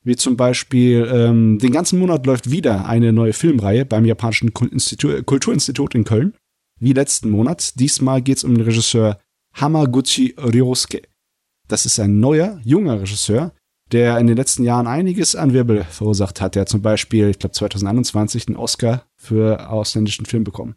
[0.05, 4.73] Wie zum Beispiel, ähm, den ganzen Monat läuft wieder eine neue Filmreihe beim Japanischen Kul-
[4.73, 6.35] Institu- Kulturinstitut in Köln.
[6.81, 7.79] Wie letzten Monat.
[7.81, 9.19] Diesmal geht es um den Regisseur
[9.55, 11.03] Hamaguchi Ryosuke.
[11.69, 13.53] Das ist ein neuer, junger Regisseur,
[13.93, 16.55] der in den letzten Jahren einiges an Wirbel verursacht hat.
[16.55, 20.75] Der hat zum Beispiel, ich glaube 2021, einen Oscar für ausländischen Film bekommen.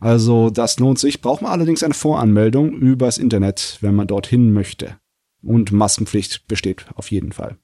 [0.00, 1.20] Also das lohnt sich.
[1.20, 4.98] Braucht man allerdings eine Voranmeldung übers Internet, wenn man dorthin möchte.
[5.42, 7.58] Und Maskenpflicht besteht auf jeden Fall.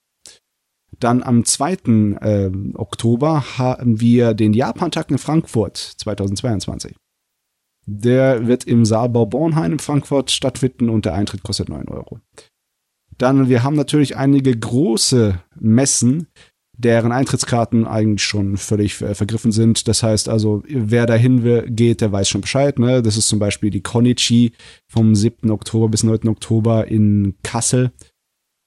[0.98, 1.76] Dann am 2.
[2.22, 6.94] ähm, Oktober haben wir den Japan-Tag in Frankfurt 2022.
[7.86, 12.18] Der wird im Saalbau Bornheim in Frankfurt stattfinden und der Eintritt kostet 9 Euro.
[13.16, 16.26] Dann, wir haben natürlich einige große Messen,
[16.76, 19.88] deren Eintrittskarten eigentlich schon völlig äh, vergriffen sind.
[19.88, 22.78] Das heißt also, wer dahin geht, der weiß schon Bescheid.
[22.78, 23.02] Ne?
[23.02, 24.52] Das ist zum Beispiel die Konichi
[24.86, 25.50] vom 7.
[25.50, 26.28] Oktober bis 9.
[26.28, 27.92] Oktober in Kassel.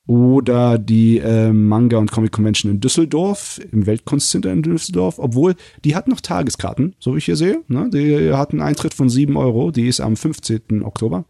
[0.10, 5.20] Oder die äh, Manga- und Comic Convention in Düsseldorf, im Weltkunstcenter in Düsseldorf.
[5.20, 5.54] Obwohl,
[5.86, 7.62] die hat noch Tageskarten, so wie ich hier sehe.
[7.68, 7.92] Ne?
[7.94, 9.70] Die hat einen Eintritt von 7 Euro.
[9.70, 10.82] Die ist am 15.
[10.84, 11.26] Oktober.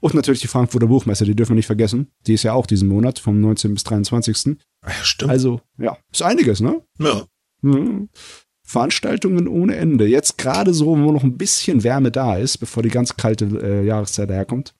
[0.00, 2.06] Und natürlich die Frankfurter Buchmesse, die dürfen wir nicht vergessen.
[2.28, 3.74] Die ist ja auch diesen Monat, vom 19.
[3.74, 4.56] bis 23.
[4.82, 5.30] Ah, Ja, stimmt.
[5.32, 6.80] Also, ja, ist einiges, ne?
[7.00, 7.24] ja.
[7.62, 8.10] Mhm.
[8.64, 10.06] Veranstaltungen ohne Ende.
[10.06, 13.84] Jetzt gerade so, wo noch ein bisschen Wärme da ist, bevor die ganz kalte äh,
[13.84, 14.76] Jahreszeit daherkommt.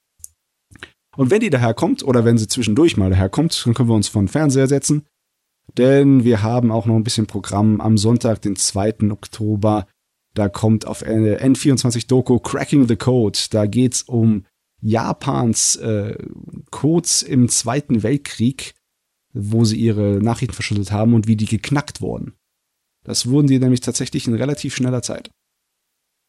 [1.17, 4.21] Und wenn die daherkommt, oder wenn sie zwischendurch mal daherkommt, dann können wir uns vor
[4.21, 5.05] den Fernseher setzen.
[5.77, 9.11] Denn wir haben auch noch ein bisschen Programm am Sonntag, den 2.
[9.11, 9.87] Oktober.
[10.33, 13.37] Da kommt auf äh, N24 Doku Cracking the Code.
[13.51, 14.45] Da geht's um
[14.81, 16.17] Japans äh,
[16.71, 18.73] Codes im Zweiten Weltkrieg,
[19.33, 22.33] wo sie ihre Nachrichten verschlüsselt haben und wie die geknackt wurden.
[23.03, 25.31] Das wurden die nämlich tatsächlich in relativ schneller Zeit.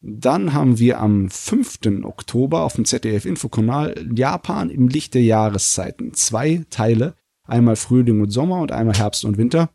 [0.02, 2.02] Dann haben wir am 5.
[2.02, 6.12] Oktober auf dem ZDF-Infokanal Japan im Licht der Jahreszeiten.
[6.12, 9.70] Zwei Teile, einmal Frühling und Sommer und einmal Herbst und Winter.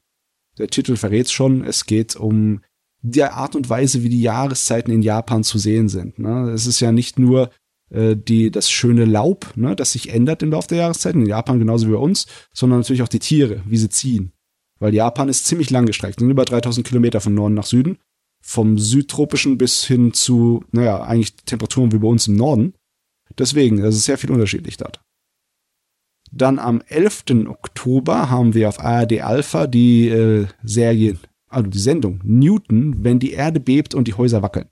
[0.57, 2.61] Der Titel verrät schon, es geht um
[3.01, 6.19] die Art und Weise, wie die Jahreszeiten in Japan zu sehen sind.
[6.19, 6.51] Ne?
[6.51, 7.49] Es ist ja nicht nur
[7.89, 11.59] äh, die, das schöne Laub, ne, das sich ändert im Laufe der Jahreszeiten, in Japan
[11.59, 14.33] genauso wie bei uns, sondern natürlich auch die Tiere, wie sie ziehen.
[14.79, 17.97] Weil Japan ist ziemlich lang gestreckt, sind über 3000 Kilometer von Norden nach Süden,
[18.47, 22.75] vom südtropischen bis hin zu, naja, eigentlich Temperaturen wie bei uns im Norden.
[23.37, 25.01] Deswegen, das ist sehr viel unterschiedlich dort.
[26.31, 27.25] Dann am 11.
[27.49, 31.17] Oktober haben wir auf ARD Alpha die äh, Serie,
[31.49, 34.69] also die Sendung Newton, wenn die Erde bebt und die Häuser wackeln.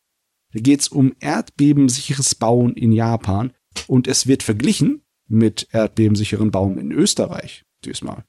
[0.54, 3.52] Da geht es um erdbebensicheres Bauen in Japan
[3.88, 8.24] und es wird verglichen mit erdbebensicheren Bauen in Österreich diesmal.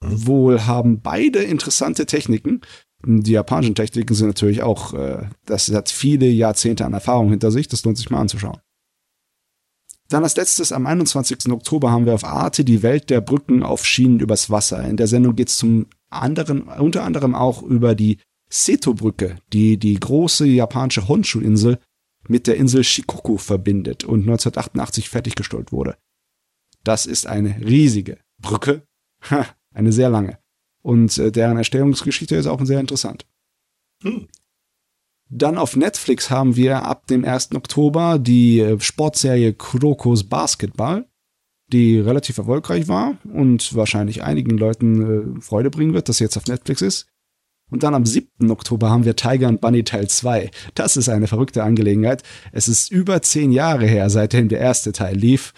[0.00, 2.62] Wohl haben beide interessante Techniken.
[3.04, 7.68] Die japanischen Techniken sind natürlich auch, äh, das hat viele Jahrzehnte an Erfahrung hinter sich,
[7.68, 8.60] das lohnt sich mal anzuschauen.
[10.10, 11.52] Dann als letztes, am 21.
[11.52, 14.82] Oktober haben wir auf Arte die Welt der Brücken auf Schienen übers Wasser.
[14.84, 19.94] In der Sendung geht es zum anderen, unter anderem auch über die Seto-Brücke, die die
[19.94, 21.78] große japanische Honshu-Insel
[22.26, 25.96] mit der Insel Shikoku verbindet und 1988 fertiggestellt wurde.
[26.82, 28.82] Das ist eine riesige Brücke,
[29.72, 30.39] eine sehr lange.
[30.82, 33.26] Und äh, deren Erstellungsgeschichte ist auch sehr interessant.
[34.02, 34.28] Hm.
[35.28, 37.54] Dann auf Netflix haben wir ab dem 1.
[37.54, 41.06] Oktober die äh, Sportserie Krokos Basketball,
[41.68, 46.36] die relativ erfolgreich war und wahrscheinlich einigen Leuten äh, Freude bringen wird, dass sie jetzt
[46.36, 47.06] auf Netflix ist.
[47.70, 48.50] Und dann am 7.
[48.50, 50.50] Oktober haben wir Tiger and Bunny Teil 2.
[50.74, 52.24] Das ist eine verrückte Angelegenheit.
[52.50, 55.54] Es ist über zehn Jahre her, seitdem der erste Teil lief.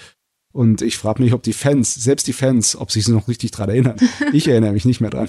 [0.52, 3.50] Und ich frage mich, ob die Fans, selbst die Fans, ob sie sich noch richtig
[3.50, 3.96] dran erinnern.
[4.32, 5.28] Ich erinnere mich nicht mehr dran.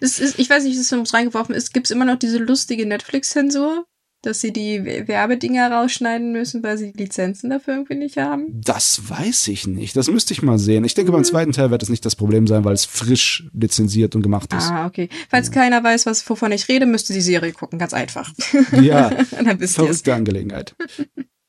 [0.00, 1.72] Ist, ich weiß nicht, wie es reingeworfen ist.
[1.72, 3.86] Gibt es immer noch diese lustige Netflix-Zensur?
[4.24, 8.46] Dass sie die Werbedinger rausschneiden müssen, weil sie die Lizenzen dafür irgendwie nicht haben?
[8.52, 9.96] Das weiß ich nicht.
[9.96, 10.84] Das müsste ich mal sehen.
[10.84, 11.28] Ich denke, beim hm.
[11.28, 14.70] zweiten Teil wird es nicht das Problem sein, weil es frisch lizenziert und gemacht ist.
[14.70, 15.08] Ah, okay.
[15.28, 15.54] Falls ja.
[15.54, 17.80] keiner weiß, was, wovon ich rede, müsste die Serie gucken.
[17.80, 18.32] Ganz einfach.
[18.80, 19.10] Ja.
[19.30, 20.76] Dann wisst verrückte Angelegenheit.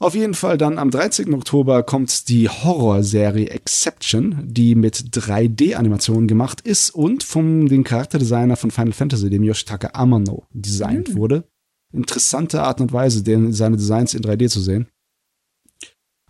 [0.00, 1.34] Auf jeden Fall dann am 13.
[1.34, 8.70] Oktober kommt die Horrorserie Exception, die mit 3D-Animationen gemacht ist und vom den Charakterdesigner von
[8.70, 11.16] Final Fantasy, dem Yoshitaka Amano, designt mhm.
[11.16, 11.48] wurde.
[11.92, 14.86] Interessante Art und Weise, den, seine Designs in 3D zu sehen.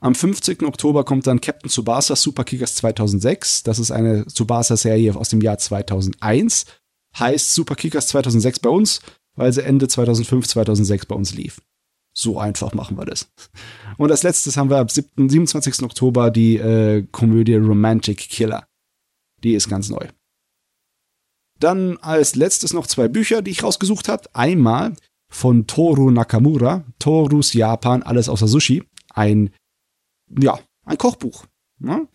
[0.01, 0.65] Am 15.
[0.65, 3.65] Oktober kommt dann Captain Tsubasa Super Kickers 2006.
[3.65, 6.67] Das ist eine Tsubasa-Serie aus dem Jahr 2001.
[7.19, 9.01] Heißt Super Kickers 2006 bei uns,
[9.35, 11.61] weil sie Ende 2005, 2006 bei uns lief.
[12.19, 13.31] So einfach machen wir das.
[13.97, 15.85] Und als letztes haben wir am 7, 27.
[15.85, 18.67] Oktober die äh, Komödie Romantic Killer.
[19.45, 20.09] Die ist ganz neu.
[21.61, 24.25] Dann als letztes noch zwei Bücher, die ich rausgesucht habe.
[24.33, 24.97] Einmal
[25.31, 28.83] von Toru Nakamura, Torus Japan, alles außer Sushi.
[29.15, 29.55] Ein,
[30.41, 31.47] ja, ein Kochbuch.
[31.79, 32.09] Ne?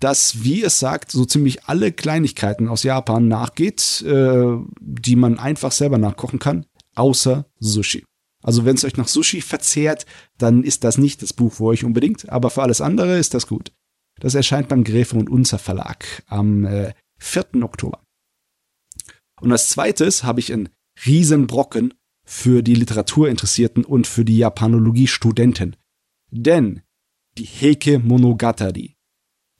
[0.00, 5.72] Das, wie es sagt, so ziemlich alle Kleinigkeiten aus Japan nachgeht, äh, die man einfach
[5.72, 8.02] selber nachkochen kann, außer Sushi.
[8.42, 10.06] Also wenn es euch nach Sushi verzehrt,
[10.38, 13.46] dann ist das nicht das Buch für euch unbedingt, aber für alles andere ist das
[13.46, 13.72] gut.
[14.20, 17.62] Das erscheint beim Gräfe und Unzer Verlag am äh, 4.
[17.62, 18.04] Oktober.
[19.40, 20.68] Und als zweites habe ich einen
[21.06, 25.76] Riesenbrocken für die Literaturinteressierten und für die Japanologie-Studenten.
[26.30, 26.82] Denn
[27.38, 28.96] die Heike Monogatari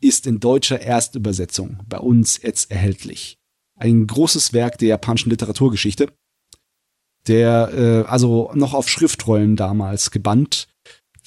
[0.00, 3.38] ist in deutscher Erstübersetzung bei uns jetzt erhältlich.
[3.76, 6.12] Ein großes Werk der japanischen Literaturgeschichte
[7.28, 10.68] der äh, also noch auf Schriftrollen damals gebannt,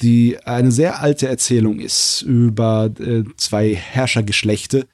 [0.01, 4.87] die eine sehr alte Erzählung ist über äh, zwei Herrschergeschlechte,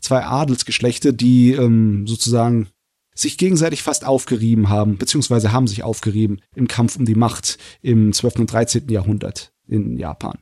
[0.00, 2.68] zwei Adelsgeschlechte, die ähm, sozusagen
[3.14, 8.12] sich gegenseitig fast aufgerieben haben, beziehungsweise haben sich aufgerieben im Kampf um die Macht im
[8.12, 8.36] 12.
[8.40, 8.88] und 13.
[8.88, 10.38] Jahrhundert in Japan.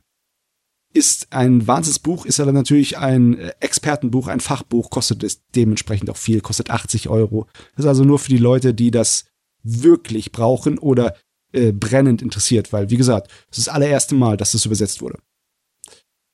[0.93, 6.17] Ist ein Wahnsinnsbuch, ist aber natürlich ein äh, Expertenbuch, ein Fachbuch, kostet es dementsprechend auch
[6.17, 7.47] viel, kostet 80 Euro.
[7.75, 9.25] Das ist also nur für die Leute, die das
[9.63, 11.15] wirklich brauchen oder
[11.53, 15.19] äh, brennend interessiert, weil, wie gesagt, es ist das allererste Mal, dass das übersetzt wurde.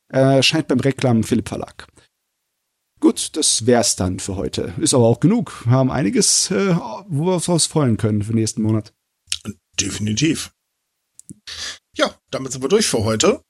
[0.09, 1.87] Äh, scheint beim Reklam Philipp Verlag.
[2.99, 4.73] Gut, das wär's dann für heute.
[4.79, 5.65] Ist aber auch genug.
[5.65, 6.75] Wir haben einiges, äh,
[7.07, 8.93] wo wir uns freuen können für nächsten Monat.
[9.79, 10.51] Definitiv.
[11.95, 13.41] Ja, damit sind wir durch für heute.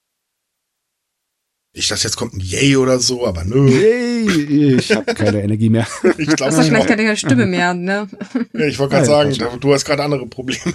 [1.77, 3.69] Ich dachte, jetzt kommt ein Yay oder so, aber nö.
[3.69, 5.87] Yay, ich habe keine Energie mehr.
[6.17, 8.07] Ich glaube, du hast vielleicht keine Stimme mehr, ne?
[8.53, 10.73] Ich wollte gerade ja, sagen, du hast gerade andere Probleme.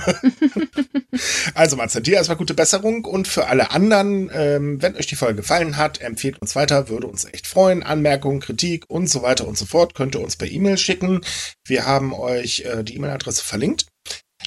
[1.55, 5.37] also, Matze, dir erstmal gute Besserung und für alle anderen, ähm, wenn euch die Folge
[5.37, 7.83] gefallen hat, empfehlt uns weiter, würde uns echt freuen.
[7.83, 11.23] Anmerkungen, Kritik und so weiter und so fort könnt ihr uns per E-Mail schicken.
[11.65, 13.87] Wir haben euch äh, die E-Mail-Adresse verlinkt.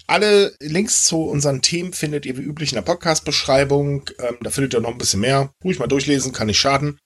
[0.08, 4.10] Alle Links zu unseren Themen findet ihr wie üblich in der Podcast-Beschreibung.
[4.20, 5.52] Ähm, da findet ihr noch ein bisschen mehr.
[5.64, 7.00] Ruhig mal durchlesen, kann nicht schaden.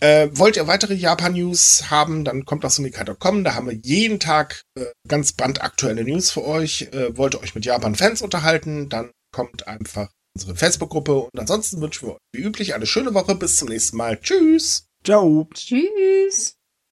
[0.00, 3.42] Äh, wollt ihr weitere Japan-News haben, dann kommt auf sumikai.com.
[3.42, 6.82] Da haben wir jeden Tag äh, ganz brandaktuelle News für euch.
[6.92, 11.14] Äh, wollt ihr euch mit Japan-Fans unterhalten, dann kommt einfach unsere Facebook-Gruppe.
[11.14, 13.34] Und ansonsten wünschen wir euch wie üblich eine schöne Woche.
[13.34, 14.20] Bis zum nächsten Mal.
[14.20, 14.86] Tschüss.
[15.04, 15.48] Ciao.
[15.52, 16.57] Tschüss.